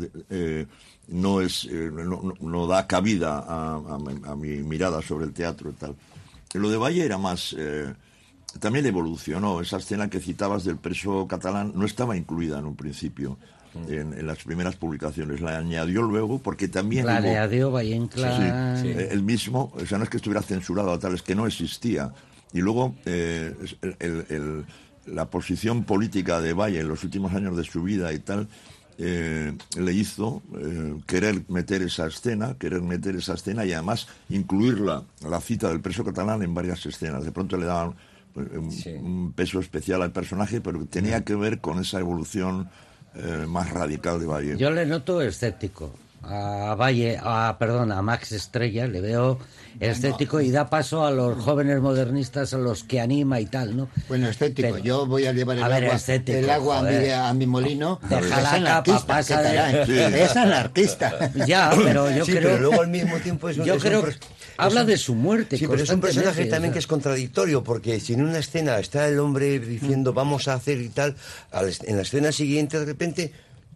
no 1.08 1.40
es 1.40 1.66
no, 1.72 2.68
da 2.68 2.86
cabida 2.88 3.40
a, 3.40 3.76
a- 3.76 4.32
a 4.32 4.36
mi 4.36 4.58
mirada 4.64 5.02
sobre 5.02 5.26
el 5.26 5.32
teatro 5.34 5.70
y 5.70 5.74
tal. 5.74 5.96
Lo 6.56 6.70
de 6.70 6.76
Valle 6.78 7.06
era 7.06 7.18
más... 7.18 7.56
también 8.60 8.86
evolucionó. 8.86 9.62
Esa 9.62 9.78
escena 9.78 10.10
que 10.10 10.20
citabas 10.20 10.64
del 10.64 10.78
preso 10.78 11.28
catalán 11.28 11.72
no 11.76 11.86
estaba 11.86 12.18
incluida 12.18 12.60
en 12.60 12.66
un 12.66 12.76
principio 12.76 13.38
en, 13.88 14.14
en 14.14 14.28
las 14.28 14.44
primeras 14.44 14.76
publicaciones. 14.76 15.40
La 15.42 15.58
añadió 15.58 16.02
luego 16.02 16.40
porque 16.40 16.68
también 16.68 17.06
La 17.06 17.14
Valle 17.70 17.96
Inclán. 17.96 18.78
Sí, 18.82 18.88
eh, 18.90 19.10
el 19.12 19.24
mismo, 19.24 19.72
o 19.76 19.86
sea, 19.86 19.98
no 19.98 20.04
es 20.04 20.10
que 20.10 20.18
estuviera 20.18 20.42
censurado, 20.42 20.98
tal, 21.00 21.14
es 21.16 21.22
que 21.22 21.36
no 21.36 21.48
existía. 21.48 22.12
Y 22.54 22.60
luego 22.60 22.96
eh, 23.06 23.56
el- 24.00 24.26
el- 24.30 24.66
la 25.06 25.26
posición 25.30 25.84
política 25.84 26.42
de 26.42 26.54
Valle 26.54 26.80
en 26.82 26.88
los 26.88 27.04
últimos 27.04 27.34
años 27.34 27.56
de 27.58 27.64
su 27.64 27.82
vida 27.82 28.12
y 28.14 28.20
tal, 28.20 28.48
eh, 28.98 29.54
le 29.78 29.94
hizo 29.94 30.44
eh, 30.60 30.96
querer 31.08 31.44
meter 31.48 31.82
esa 31.82 32.06
escena, 32.08 32.56
querer 32.60 32.82
meter 32.82 33.16
esa 33.16 33.34
escena 33.34 33.66
y 33.66 33.74
además 33.74 34.08
incluirla, 34.30 35.04
la 35.28 35.42
cita 35.42 35.70
del 35.70 35.80
preso 35.80 36.04
catalán 36.06 36.44
en 36.44 36.54
varias 36.54 36.86
escenas. 36.86 37.24
De 37.24 37.32
pronto 37.32 37.58
le 37.58 37.66
daban 37.66 37.96
un, 38.36 38.72
Sí. 38.72 38.90
un 38.92 39.34
peso 39.34 39.60
especial 39.60 40.02
al 40.02 40.12
personaje, 40.12 40.62
pero 40.62 40.80
que 40.80 40.86
tenía 40.86 41.24
que 41.24 41.36
ver 41.36 41.60
con 41.60 41.80
esa 41.80 42.00
evolución 42.00 42.70
eh, 43.16 43.46
más 43.48 43.70
radical 43.72 44.20
de 44.20 44.26
Valle. 44.26 44.58
Yo 44.58 44.72
le 44.72 44.86
noto 44.86 45.22
escéptico. 45.22 45.94
A 46.24 46.76
Valle, 46.80 47.18
a, 47.20 47.56
perdón, 47.60 47.92
a 47.92 48.02
Max 48.04 48.32
Estrella 48.32 48.86
le 48.86 49.02
veo 49.02 49.40
escéptico 49.80 50.40
y 50.40 50.52
da 50.52 50.70
paso 50.70 51.04
a 51.04 51.10
los 51.10 51.44
jóvenes 51.44 51.82
modernistas 51.82 52.54
a 52.54 52.60
los 52.60 52.84
que 52.84 53.02
anima 53.02 53.40
y 53.40 53.48
tal, 53.48 53.76
¿no? 53.76 53.90
Bueno, 54.08 54.28
estético. 54.30 54.70
Pero- 54.72 54.84
Yo 54.84 55.06
voy 55.08 55.26
a 55.26 55.34
llevar 55.34 55.58
el 55.58 55.64
A 55.64 55.68
ver, 55.68 55.86
agua, 55.86 55.96
estético, 55.96 56.38
el 56.38 56.50
agua 56.52 56.80
a, 56.80 56.84
mi, 56.84 57.10
a 57.10 57.34
mi 57.34 57.48
molino. 57.48 58.00
Deja 58.08 58.60
la 58.60 58.84
capa, 58.84 59.04
pasa 59.08 59.42
¿qué 59.42 59.50
de- 59.50 59.82
eh? 59.82 59.86
Sí. 60.14 60.20
Es 60.22 60.36
anarquista. 60.38 61.32
Ya, 61.48 61.72
pero 61.76 62.12
yo 62.12 62.24
Sí, 62.24 62.34
creo... 62.34 62.44
pero 62.52 62.60
luego 62.62 62.82
al 62.82 62.90
mismo 62.90 63.18
tiempo 63.18 63.50
es 63.50 63.58
un, 63.58 63.66
Yo 63.66 63.74
es 63.74 63.84
un 63.84 63.90
creo 63.90 64.02
habla 64.66 64.82
es 64.82 64.86
un- 64.86 64.92
de 64.92 64.98
su 64.98 65.16
muerte 65.16 65.58
Sí, 65.58 65.68
pero 65.68 65.82
es 65.84 65.90
un 65.90 66.02
personaje 66.02 66.46
también 66.46 66.72
o 66.72 66.74
que 66.74 66.80
es 66.80 66.88
contradictorio, 66.88 67.64
porque 67.64 68.00
si 68.00 68.14
en 68.14 68.24
una 68.24 68.40
escena 68.40 68.80
está 68.80 69.08
el 69.08 69.20
hombre 69.20 69.60
diciendo 69.60 70.14
vamos 70.14 70.48
a 70.48 70.54
hacer 70.56 70.80
y 70.82 70.90
tal, 70.90 71.16
al- 71.52 71.72
en 71.84 71.96
la 71.96 72.02
escena 72.04 72.32
siguiente 72.32 72.80
de 72.80 72.86
repente, 72.86 73.32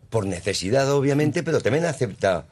por 0.09 0.25
necesidad 0.25 0.91
obviamente, 0.91 1.43
pero 1.43 1.59
también 1.61 1.85
acepta 1.85 2.45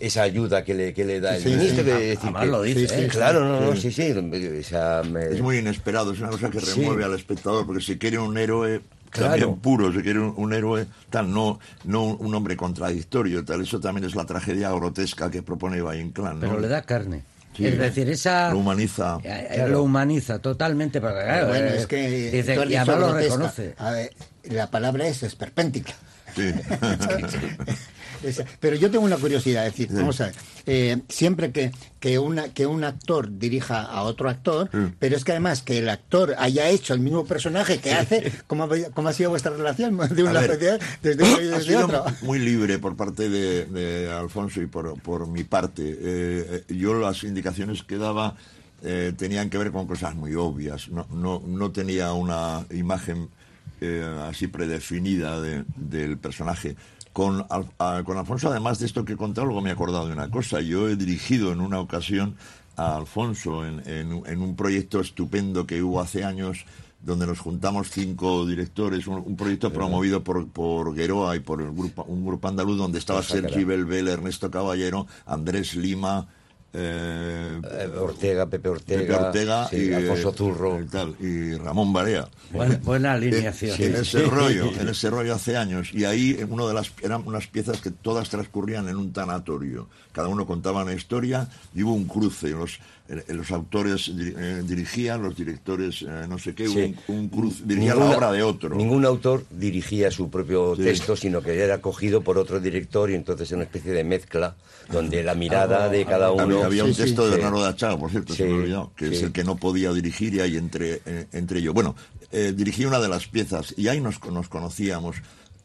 esa 0.00 0.22
ayuda 0.22 0.64
que 0.64 0.74
le, 0.74 0.92
que 0.92 1.04
le 1.04 1.20
da 1.20 1.36
el 1.36 1.42
Sí, 1.42 1.50
sí. 1.50 1.56
ministro. 1.56 1.84
que 1.84 1.92
decir 1.92 2.18
además 2.22 2.42
que- 2.42 2.48
lo 2.50 2.62
dice, 2.62 2.80
Sí, 2.88 2.94
sí, 2.96 3.00
¿eh? 3.02 3.08
Claro, 3.08 3.40
no, 3.44 3.60
no, 3.60 3.76
sí, 3.76 3.92
sí. 3.92 4.10
o 4.12 4.62
sea, 4.64 5.02
me- 5.08 5.26
Es 5.26 5.40
muy 5.40 5.58
inesperado, 5.58 6.12
es 6.12 6.18
una 6.20 6.30
cosa 6.30 6.50
que 6.50 6.60
Sí. 6.60 6.80
remueve 6.80 7.04
al 7.04 7.14
espectador, 7.14 7.64
porque 7.64 7.80
se 7.82 7.96
quiere 7.96 8.18
un 8.18 8.36
héroe 8.36 8.80
Claro. 9.10 9.30
también 9.30 9.56
puro, 9.60 9.92
se 9.92 10.02
quiere 10.02 10.18
un, 10.18 10.34
un 10.36 10.52
héroe 10.52 10.86
tal, 11.10 11.32
no, 11.32 11.60
no 11.84 12.02
un, 12.02 12.16
un 12.26 12.34
hombre 12.34 12.56
contradictorio, 12.56 13.44
tal. 13.44 13.60
Eso 13.62 13.78
también 13.78 14.04
es 14.04 14.16
la 14.16 14.26
tragedia 14.26 14.72
grotesca 14.72 15.30
que 15.30 15.40
propone 15.42 15.80
Valle 15.80 16.00
Inclán, 16.00 16.34
¿no? 16.34 16.48
Pero 16.48 16.58
le 16.58 16.66
da 16.66 16.82
carne. 16.82 17.22
Sí. 17.56 17.66
es 17.66 17.78
decir, 17.78 18.08
esa... 18.10 18.50
Lo 18.50 18.58
humaniza. 18.58 19.18
Eh, 19.22 19.48
eh, 19.50 19.68
Lo 19.68 19.82
humaniza 19.82 20.38
totalmente. 20.40 21.00
Pero, 21.00 21.14
claro, 21.14 21.48
bueno, 21.48 21.66
eh, 21.66 21.76
es 21.78 21.86
que 21.86 22.30
dice, 22.30 22.54
y 22.68 22.74
además 22.74 22.98
lo 22.98 23.14
reconoce. 23.14 23.74
A 23.78 23.90
ver, 23.92 24.12
la 24.44 24.70
palabra 24.70 25.06
es 25.06 25.22
esperpéntica. 25.22 25.94
Sí. 26.34 26.52
Pero 28.60 28.76
yo 28.76 28.90
tengo 28.90 29.04
una 29.04 29.16
curiosidad, 29.16 29.66
es 29.66 29.72
decir, 29.72 29.88
vamos 30.00 30.20
a 30.20 30.26
ver, 30.26 30.34
eh, 30.66 30.98
siempre 31.08 31.52
que, 31.52 31.70
que, 32.00 32.18
una, 32.18 32.48
que 32.54 32.66
un 32.66 32.84
actor 32.84 33.28
dirija 33.38 33.82
a 33.82 34.02
otro 34.02 34.28
actor, 34.28 34.68
pero 34.98 35.16
es 35.16 35.24
que 35.24 35.32
además 35.32 35.62
que 35.62 35.78
el 35.78 35.88
actor 35.88 36.34
haya 36.38 36.68
hecho 36.70 36.94
el 36.94 37.00
mismo 37.00 37.24
personaje 37.26 37.78
que 37.78 37.92
hace, 37.92 38.32
¿cómo, 38.46 38.64
ha- 38.64 38.90
cómo 38.94 39.08
ha 39.08 39.12
sido 39.12 39.30
vuestra 39.30 39.52
relación 39.52 39.96
de 40.14 40.22
una 40.22 40.40
ver, 40.40 40.50
sociedad 40.52 40.80
desde 41.02 41.24
ha 41.24 41.58
desde 41.58 41.76
otro? 41.76 42.04
muy 42.22 42.38
libre 42.38 42.78
por 42.78 42.96
parte 42.96 43.28
de, 43.28 43.66
de 43.66 44.10
Alfonso 44.12 44.60
y 44.62 44.66
por, 44.66 45.00
por 45.00 45.26
mi 45.26 45.44
parte. 45.44 45.82
Eh, 45.86 46.64
eh, 46.68 46.74
yo 46.74 46.94
las 46.94 47.24
indicaciones 47.24 47.82
que 47.82 47.96
daba 47.98 48.36
eh, 48.82 49.12
tenían 49.16 49.48
que 49.50 49.56
ver 49.58 49.70
con 49.72 49.86
cosas 49.86 50.14
muy 50.14 50.34
obvias. 50.34 50.88
No, 50.88 51.06
no, 51.10 51.42
no 51.46 51.70
tenía 51.72 52.12
una 52.12 52.66
imagen 52.70 53.28
eh, 53.80 54.04
así 54.28 54.46
predefinida 54.46 55.40
de- 55.40 55.64
del 55.76 56.18
personaje. 56.18 56.76
Con, 57.14 57.46
a- 57.48 58.02
con 58.04 58.18
Alfonso, 58.18 58.50
además 58.50 58.78
de 58.80 58.86
esto 58.86 59.04
que 59.06 59.12
he 59.14 59.16
contado, 59.16 59.46
luego 59.46 59.62
me 59.62 59.70
he 59.70 59.72
acordado 59.72 60.06
de 60.06 60.12
una 60.12 60.30
cosa. 60.30 60.60
Yo 60.60 60.88
he 60.88 60.96
dirigido 60.96 61.52
en 61.52 61.60
una 61.62 61.78
ocasión 61.80 62.34
a 62.76 62.96
Alfonso 62.96 63.64
en, 63.64 63.80
en- 63.88 64.22
en 64.26 64.42
un 64.42 64.56
proyecto 64.56 65.00
estupendo 65.00 65.64
que 65.66 65.80
hubo 65.82 66.00
hace 66.00 66.24
años 66.24 66.66
donde 67.00 67.26
nos 67.26 67.38
juntamos 67.38 67.90
cinco 67.90 68.44
directores, 68.46 69.06
un, 69.06 69.22
un 69.24 69.36
proyecto 69.36 69.72
promovido 69.72 70.24
por, 70.24 70.48
por 70.48 70.92
Gueroa 70.94 71.36
y 71.36 71.40
por 71.40 71.62
el 71.62 71.70
grupo, 71.70 72.02
un 72.04 72.26
grupo 72.26 72.48
andaluz 72.48 72.78
donde 72.78 72.98
estaba 72.98 73.20
Sergi 73.22 73.62
Belbel, 73.64 74.08
Ernesto 74.08 74.50
Caballero, 74.50 75.06
Andrés 75.26 75.76
Lima, 75.76 76.26
eh, 76.76 77.60
eh, 77.62 77.90
Ortega, 77.98 78.46
Pepe 78.46 78.68
Ortega, 78.68 79.00
Pepe 79.00 79.14
Ortega 79.14 79.68
sí, 79.68 79.76
y, 79.76 79.92
Alfonso 79.92 80.30
eh, 80.30 80.34
Zurro. 80.36 80.80
y 80.80 80.86
tal, 80.86 81.14
y 81.20 81.54
Ramón 81.54 81.92
Barea. 81.92 82.28
Buena, 82.50 82.80
buena 82.82 83.12
alineación. 83.12 83.80
En 83.80 83.94
ese 83.94 84.22
rollo, 84.22 84.72
en 84.78 84.88
ese 84.88 85.08
rollo 85.08 85.34
hace 85.34 85.56
años. 85.56 85.94
Y 85.94 86.04
ahí 86.04 86.36
en 86.38 86.52
uno 86.52 86.66
de 86.66 86.74
las 86.74 86.92
eran 87.00 87.22
unas 87.26 87.46
piezas 87.46 87.80
que 87.80 87.92
todas 87.92 88.28
transcurrían 88.28 88.88
en 88.88 88.96
un 88.96 89.12
tanatorio. 89.12 89.88
Cada 90.10 90.26
uno 90.26 90.46
contaba 90.46 90.82
una 90.82 90.94
historia 90.94 91.48
y 91.74 91.84
hubo 91.84 91.94
un 91.94 92.06
cruce. 92.06 92.50
Los, 92.50 92.80
los 93.28 93.50
autores 93.50 94.10
eh, 94.18 94.62
dirigían, 94.66 95.22
los 95.22 95.36
directores 95.36 96.02
eh, 96.02 96.26
no 96.28 96.38
sé 96.38 96.54
qué, 96.54 96.66
Sí. 96.68 96.94
un, 97.08 97.16
un 97.16 97.28
cruce, 97.28 97.62
dirigía 97.66 97.94
la 97.94 98.04
obra 98.06 98.32
de 98.32 98.42
otro. 98.42 98.74
Ningún 98.74 99.04
autor 99.04 99.44
dirigía 99.50 100.10
su 100.10 100.30
propio 100.30 100.74
Sí. 100.76 100.82
texto, 100.84 101.14
sino 101.14 101.42
que 101.42 101.58
era 101.58 101.80
cogido 101.82 102.22
por 102.22 102.38
otro 102.38 102.60
director 102.60 103.10
y 103.10 103.14
entonces 103.14 103.50
era 103.50 103.56
una 103.58 103.64
especie 103.64 103.92
de 103.92 104.04
mezcla 104.04 104.56
donde 104.90 105.22
la 105.22 105.34
mirada 105.34 105.88
de 105.88 106.04
cada 106.06 106.30
uno... 106.32 106.42
Había, 106.42 106.66
había 106.66 106.84
un 106.84 106.94
Sí, 106.94 107.02
texto 107.02 107.24
sí. 107.24 107.30
de. 107.30 107.36
Bernardo 107.36 107.62
de 107.62 107.68
Achao, 107.68 107.98
por 107.98 108.10
cierto, 108.10 108.34
se 108.34 108.44
me 108.46 108.52
olvidó, 108.54 108.92
que 108.96 109.08
es 109.08 109.22
el 109.22 109.32
que 109.32 109.44
no 109.44 109.56
podía 109.56 109.92
dirigir 109.92 110.34
y 110.34 110.40
ahí 110.40 110.56
entre, 110.56 111.00
eh, 111.06 111.26
entre 111.32 111.58
ellos. 111.60 111.74
Bueno, 111.74 111.94
eh, 112.32 112.52
dirigí 112.56 112.84
una 112.86 113.00
de 113.00 113.08
las 113.08 113.26
piezas 113.26 113.74
y 113.76 113.88
ahí 113.88 114.00
nos, 114.00 114.22
nos 114.30 114.48
conocíamos. 114.48 115.16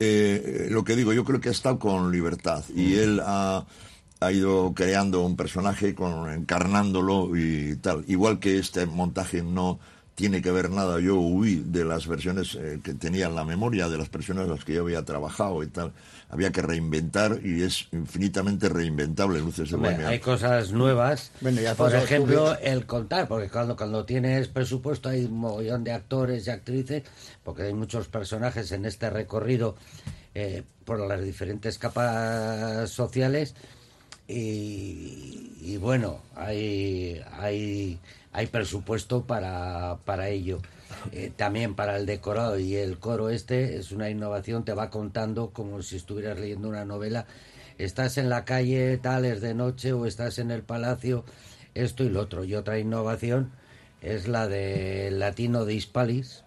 Eh, 0.02 0.68
eh, 0.68 0.68
lo 0.72 0.84
que 0.86 0.96
digo, 0.96 1.12
yo 1.12 1.26
creo 1.26 1.42
que 1.42 1.50
ha 1.50 1.52
estado 1.54 1.80
con 1.80 2.12
libertad 2.12 2.64
y 2.74 2.96
él 2.96 3.20
ha, 3.26 3.66
ha 4.20 4.32
ido 4.32 4.74
creando 4.74 5.24
un 5.24 5.36
personaje, 5.36 5.96
con, 5.96 6.32
encarnándolo 6.32 7.36
y 7.36 7.78
tal. 7.78 8.04
Igual 8.08 8.40
que 8.40 8.60
este 8.60 8.86
montaje 8.86 9.42
no 9.42 9.80
tiene 10.20 10.42
que 10.42 10.52
ver 10.52 10.70
nada. 10.70 11.00
Yo 11.00 11.16
huí 11.16 11.64
de 11.66 11.86
las 11.86 12.06
versiones 12.06 12.54
eh, 12.56 12.82
que 12.84 12.94
tenía 12.94 13.28
en 13.28 13.36
la 13.36 13.46
memoria, 13.46 13.88
de 13.88 13.98
las 13.98 14.10
personas 14.10 14.44
en 14.44 14.52
las 14.52 14.66
que 14.66 14.74
yo 14.74 14.82
había 14.82 15.06
trabajado 15.06 15.64
y 15.64 15.68
tal. 15.68 15.94
Había 16.30 16.52
que 16.52 16.62
reinventar 16.62 17.40
y 17.42 17.64
es 17.64 17.88
infinitamente 17.94 18.68
reinventable 18.68 19.40
Luces 19.40 19.70
de 19.70 19.78
Hombre, 19.78 20.06
hay 20.06 20.20
cosas 20.20 20.74
nuevas. 20.74 21.32
Bueno, 21.40 21.62
ya 21.62 21.74
Por 21.74 21.96
ejemplo, 21.96 22.58
el 22.60 22.86
contar, 22.86 23.30
porque 23.30 23.48
cuando, 23.48 23.78
cuando 23.78 24.04
tienes 24.04 24.50
presupuesto 24.50 25.08
hay 25.08 25.24
un 25.24 25.40
mogollón 25.40 25.86
de 25.86 25.94
actores 25.94 26.46
y 26.46 26.50
actrices, 26.50 27.04
porque 27.46 27.64
hay 27.64 27.74
muchos 27.74 28.10
personajes 28.10 28.74
en 28.74 28.84
este 28.84 29.10
recorrido 29.10 29.78
eh, 30.36 30.64
por 30.84 31.00
las 31.00 31.24
diferentes 31.24 31.78
capas 31.78 32.90
sociales. 32.90 33.56
Y, 34.30 35.58
y 35.60 35.78
bueno, 35.78 36.22
hay, 36.36 37.20
hay, 37.40 38.00
hay 38.32 38.48
presupuesto 38.48 39.24
para, 39.24 39.98
para 40.06 40.30
ello. 40.30 40.60
Eh, 41.12 41.32
también 41.36 41.76
para 41.76 41.98
el 41.98 42.06
decorado 42.06 42.60
y 42.60 42.76
el 42.76 43.00
coro 43.00 43.30
este 43.30 43.78
es 43.78 43.92
una 43.92 44.10
innovación, 44.10 44.66
te 44.66 44.74
va 44.74 44.90
contando 44.90 45.52
como 45.52 45.82
si 45.82 45.96
estuvieras 45.96 46.40
leyendo 46.40 46.70
una 46.70 46.86
novela. 46.86 47.26
Estás 47.80 48.18
en 48.18 48.30
la 48.30 48.46
calle, 48.46 48.98
tal, 48.98 49.26
es 49.26 49.42
de 49.42 49.54
noche, 49.56 49.94
o 49.94 50.06
estás 50.06 50.38
en 50.38 50.52
el 50.52 50.62
palacio, 50.62 51.24
esto 51.74 52.04
y 52.04 52.10
lo 52.10 52.22
otro. 52.22 52.44
Y 52.44 52.56
otra 52.56 52.78
innovación 52.78 53.52
es 54.02 54.28
la 54.28 54.48
de 54.48 55.10
Latino 55.12 55.66
de 55.66 55.74
Hispalis, 55.74 56.44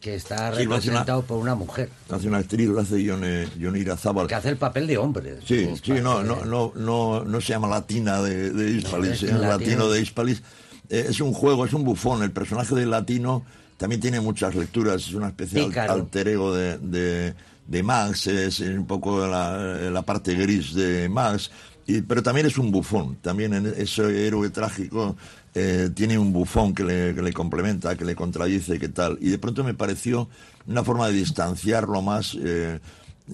que 0.00 0.14
está 0.14 0.48
hace 0.48 0.66
una- 0.66 0.76
representado 0.76 1.22
por 1.22 1.38
una 1.38 1.54
mujer, 1.54 1.90
Hace 2.08 2.28
una 2.28 2.38
actriz, 2.38 2.68
lo 2.68 2.80
hace 2.80 3.02
Yone 3.02 3.46
Irazábal. 3.78 4.26
que 4.26 4.34
hace 4.34 4.48
el 4.48 4.56
papel 4.56 4.86
de 4.86 4.96
hombre. 4.98 5.38
Sí, 5.46 5.68
sí, 5.82 5.92
no, 6.02 6.22
no, 6.22 6.44
no, 6.44 6.72
no, 6.74 7.24
no 7.24 7.40
se 7.40 7.48
llama 7.52 7.68
Latina 7.68 8.22
de, 8.22 8.50
de 8.50 8.70
Hispalis, 8.78 9.18
se 9.18 9.26
llama 9.26 9.40
latino. 9.48 9.58
Latino 9.70 9.88
de 9.90 10.00
Hispalis. 10.00 10.42
Eh, 10.88 11.06
es 11.10 11.20
un 11.20 11.32
juego, 11.32 11.66
es 11.66 11.72
un 11.74 11.84
bufón. 11.84 12.22
El 12.22 12.32
personaje 12.32 12.74
de 12.74 12.86
Latino 12.86 13.44
también 13.76 14.00
tiene 14.00 14.20
muchas 14.20 14.54
lecturas, 14.54 15.02
es 15.06 15.14
una 15.14 15.28
especie 15.28 15.68
de 15.68 15.80
alter 15.80 16.28
ego 16.28 16.54
de, 16.54 16.78
de, 16.78 17.34
de 17.66 17.82
Max, 17.82 18.26
es 18.26 18.60
un 18.60 18.86
poco 18.86 19.26
la, 19.26 19.56
la 19.90 20.02
parte 20.02 20.34
gris 20.34 20.74
de 20.74 21.08
Max, 21.08 21.50
y, 21.86 22.02
pero 22.02 22.22
también 22.22 22.46
es 22.46 22.58
un 22.58 22.70
bufón. 22.72 23.16
También 23.22 23.54
en 23.54 23.66
ese 23.76 24.26
héroe 24.26 24.50
trágico 24.50 25.16
eh, 25.54 25.90
tiene 25.94 26.18
un 26.18 26.32
bufón 26.32 26.74
que 26.74 26.84
le, 26.84 27.32
complementa, 27.32 27.96
que 27.96 28.04
le 28.04 28.14
contradice, 28.14 28.78
que 28.78 28.88
tal. 28.88 29.18
Y 29.20 29.30
de 29.30 29.38
pronto 29.38 29.64
me 29.64 29.74
pareció 29.74 30.28
una 30.66 30.84
forma 30.84 31.08
de 31.08 31.14
distanciarlo 31.14 32.02
más. 32.02 32.36
eh, 32.40 32.78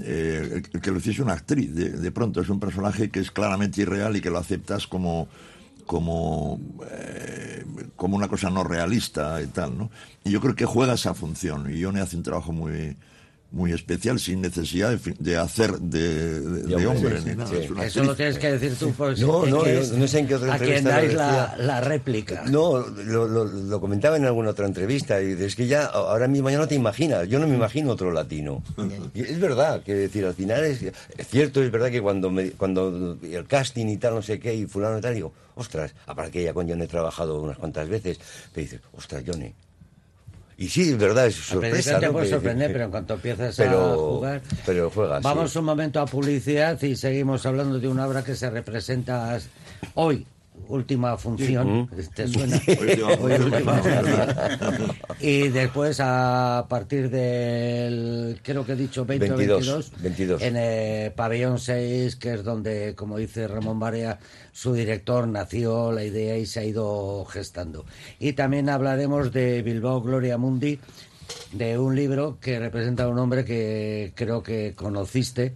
eh, 0.03 0.63
que 0.83 0.91
lo 0.91 0.99
hiciese 0.99 1.23
una 1.23 1.33
actriz. 1.35 1.75
De, 1.75 1.91
de 1.91 2.11
pronto 2.13 2.41
es 2.41 2.49
un 2.49 2.61
personaje 2.61 3.11
que 3.11 3.21
es 3.21 3.31
claramente 3.31 3.81
irreal 3.83 4.17
y 4.17 4.21
que 4.21 4.31
lo 4.31 4.39
aceptas 4.39 4.87
como 4.87 5.29
como 5.87 6.61
eh, 6.91 7.65
como 7.95 8.17
una 8.17 8.29
cosa 8.29 8.51
no 8.51 8.65
realista 8.65 9.41
y 9.41 9.47
tal, 9.47 9.79
¿no? 9.79 9.91
Y 10.25 10.31
yo 10.31 10.41
creo 10.41 10.55
que 10.57 10.67
juega 10.67 10.95
esa 10.95 11.15
función 11.15 11.71
y 11.73 11.79
Ione 11.79 12.01
hace 12.01 12.17
un 12.17 12.23
trabajo 12.25 12.53
muy 12.53 12.97
muy 13.53 13.73
especial 13.73 14.19
sin 14.19 14.41
necesidad 14.43 14.91
de, 14.91 15.15
de 15.19 15.37
hacer 15.37 15.79
de, 15.79 16.41
de- 16.41 16.63
de 16.77 16.87
hombre, 16.87 17.19
sí, 17.21 17.25
ni 17.27 17.31
sí, 17.31 17.37
nada. 17.37 17.51
sí. 17.51 17.57
Es 17.57 17.71
una 17.71 17.85
Eso 17.85 18.05
lo 18.05 18.15
tienes 18.17 18.39
que 18.39 18.53
decir 18.53 18.75
tú, 18.77 18.93
pues, 18.93 19.21
No, 19.21 19.47
no, 19.47 19.63
que 19.63 19.79
es 19.79 19.93
no 19.93 20.07
sé 20.09 20.19
en 20.19 20.27
qué 20.27 20.35
otra 20.35 20.55
a 20.55 20.59
quien 20.59 20.85
dais 20.85 21.15
la, 21.15 21.81
réplica. 21.81 22.43
No, 22.47 22.79
lo, 22.81 23.27
lo- 23.29 23.45
lo 23.45 23.81
comentaba 23.81 24.17
en 24.17 24.25
alguna 24.25 24.51
otra 24.51 24.67
entrevista 24.67 25.23
y 25.23 25.33
es 25.33 25.55
que 25.57 25.67
ya 25.67 25.87
ahora 25.87 26.29
mismo 26.29 26.51
ya 26.51 26.59
no 26.59 26.67
te 26.69 26.75
imaginas, 26.75 27.29
yo 27.29 27.39
no 27.39 27.47
me 27.47 27.55
imagino 27.55 27.91
otro 27.93 28.11
latino. 28.13 28.63
Y 29.15 29.23
es 29.23 29.39
verdad, 29.41 29.83
que 29.83 29.95
decir, 29.95 30.25
al 30.27 30.35
final 30.35 30.65
es, 30.65 30.83
es 30.83 31.27
cierto, 31.29 31.63
es 31.63 31.71
verdad 31.71 31.91
que 31.91 32.03
cuando 32.03 32.31
me, 32.31 32.51
cuando 32.51 33.17
el 33.23 33.47
casting 33.47 33.87
y 33.87 33.97
tal, 33.97 34.15
no 34.17 34.23
sé 34.23 34.39
qué, 34.41 34.55
y 34.55 34.67
fulano 34.67 34.99
y 34.99 35.01
tal, 35.01 35.15
digo, 35.15 35.33
ostras, 35.55 35.95
aparte 36.07 36.33
que 36.33 36.43
ya 36.45 36.53
con 36.53 36.69
Johnny 36.69 36.85
he 36.85 36.89
trabajado 36.89 37.41
unas 37.41 37.57
cuantas 37.59 37.89
veces, 37.89 38.19
te 38.53 38.61
dices, 38.63 38.81
ostras, 38.93 39.23
Johnny. 39.27 39.53
Y 40.59 40.69
sí, 40.69 40.83
es 40.91 40.97
verdad, 40.99 41.27
es 41.27 41.35
sorpresa, 41.35 42.01
te 42.01 42.07
¿no? 42.07 42.13
puede 42.13 42.31
sorprender, 42.31 42.73
pero 42.73 42.85
en 42.87 42.91
cuanto 42.91 43.15
empiezas 43.15 43.57
pero- 43.57 43.93
a 43.93 43.97
jugar... 43.97 44.43
pero 44.65 44.91
juegas, 44.91 45.23
Vamos 45.23 45.53
sí. 45.53 45.59
un 45.59 45.65
momento 45.67 46.01
a 46.01 46.07
publicidad 46.07 46.81
y 46.83 46.97
seguimos 46.97 47.45
hablando 47.45 47.79
de 47.79 47.89
una 47.89 48.07
obra 48.07 48.25
que 48.25 48.35
se 48.35 48.49
representa 48.49 49.39
hoy, 49.95 50.27
última 50.69 51.17
función. 51.17 51.89
¿Te 52.15 52.27
suena? 52.29 52.57
Última 52.67 53.09
Hoy, 53.09 53.17
función. 53.17 53.43
última 53.53 53.73
función. 53.79 54.97
y 55.21 55.49
después, 55.49 55.99
a 56.01 56.67
partir 56.69 57.09
del, 57.11 58.41
creo 58.43 58.65
que 58.67 58.73
he 58.73 58.77
dicho 58.77 59.05
20 59.05 59.33
o 59.33 59.37
22, 59.37 59.67
22, 59.67 59.93
22. 60.03 60.43
en 60.43 60.57
el 60.57 61.13
pabellón 61.13 61.59
6, 61.59 62.17
que 62.17 62.35
es 62.35 62.45
donde, 62.45 62.95
como 62.95 63.19
dice 63.19 63.47
Ramón 63.49 63.79
Barea, 63.79 64.19
su 64.53 64.73
director 64.75 65.29
nació 65.29 65.93
la 65.93 66.05
idea 66.05 66.37
y 66.37 66.47
se 66.47 66.61
ha 66.61 66.65
ido 66.65 67.25
gestando. 67.27 67.85
Y 68.19 68.33
también 68.33 68.69
hablaremos 68.69 69.33
de 69.33 69.63
Bilbao 69.63 70.01
Gloria 70.03 70.37
Mundi, 70.39 70.79
de 71.53 71.79
un 71.79 71.95
libro 71.97 72.39
que 72.41 72.59
representa 72.59 73.05
a 73.05 73.09
un 73.09 73.19
hombre 73.19 73.45
que 73.45 74.13
creo 74.15 74.43
que 74.43 74.75
conociste. 74.77 75.55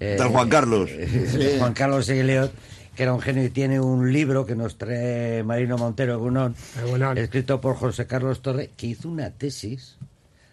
eh, 0.00 0.16
Tal 0.18 0.28
Juan 0.32 0.48
Carlos. 0.48 0.90
eh, 0.92 1.56
Juan 1.58 1.72
Carlos 1.74 2.08
Eguileot, 2.08 2.52
que 2.96 3.02
era 3.02 3.12
un 3.14 3.20
genio 3.20 3.44
y 3.44 3.50
tiene 3.50 3.80
un 3.80 4.12
libro 4.12 4.44
que 4.46 4.54
nos 4.54 4.76
trae 4.78 5.42
Marino 5.44 5.76
Montero 5.78 6.14
Egunon. 6.14 6.54
escrito 7.16 7.60
por 7.60 7.76
José 7.76 8.06
Carlos 8.06 8.42
Torre, 8.42 8.70
que 8.76 8.88
hizo 8.88 9.08
una 9.08 9.30
tesis 9.30 9.96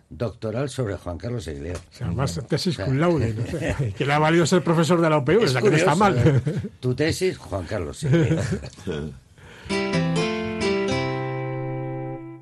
doctoral 0.10 0.70
sobre 0.70 0.96
Juan 0.98 1.18
Carlos 1.18 1.48
Eguileot. 1.48 1.78
O 1.78 1.96
sea, 1.96 2.08
más 2.08 2.40
tesis 2.48 2.74
O 2.74 2.78
sea, 2.78 2.86
cum 2.86 2.98
laude. 2.98 3.34
no. 3.34 3.44
Que 3.98 4.06
le 4.06 4.14
ha 4.14 4.20
valido 4.20 4.46
ser 4.46 4.64
profesor 4.64 5.02
de 5.02 5.10
la 5.10 5.18
UPV, 5.18 5.44
Es 5.44 5.54
la 5.54 5.62
que 5.62 5.70
no 5.70 5.78
está 5.78 5.96
mal. 5.96 6.18
¿eh? 6.18 6.42
Tu 6.80 6.96
tesis, 6.96 7.38
Juan 7.38 7.66
Carlos. 7.66 8.06
Sí. 8.86 9.14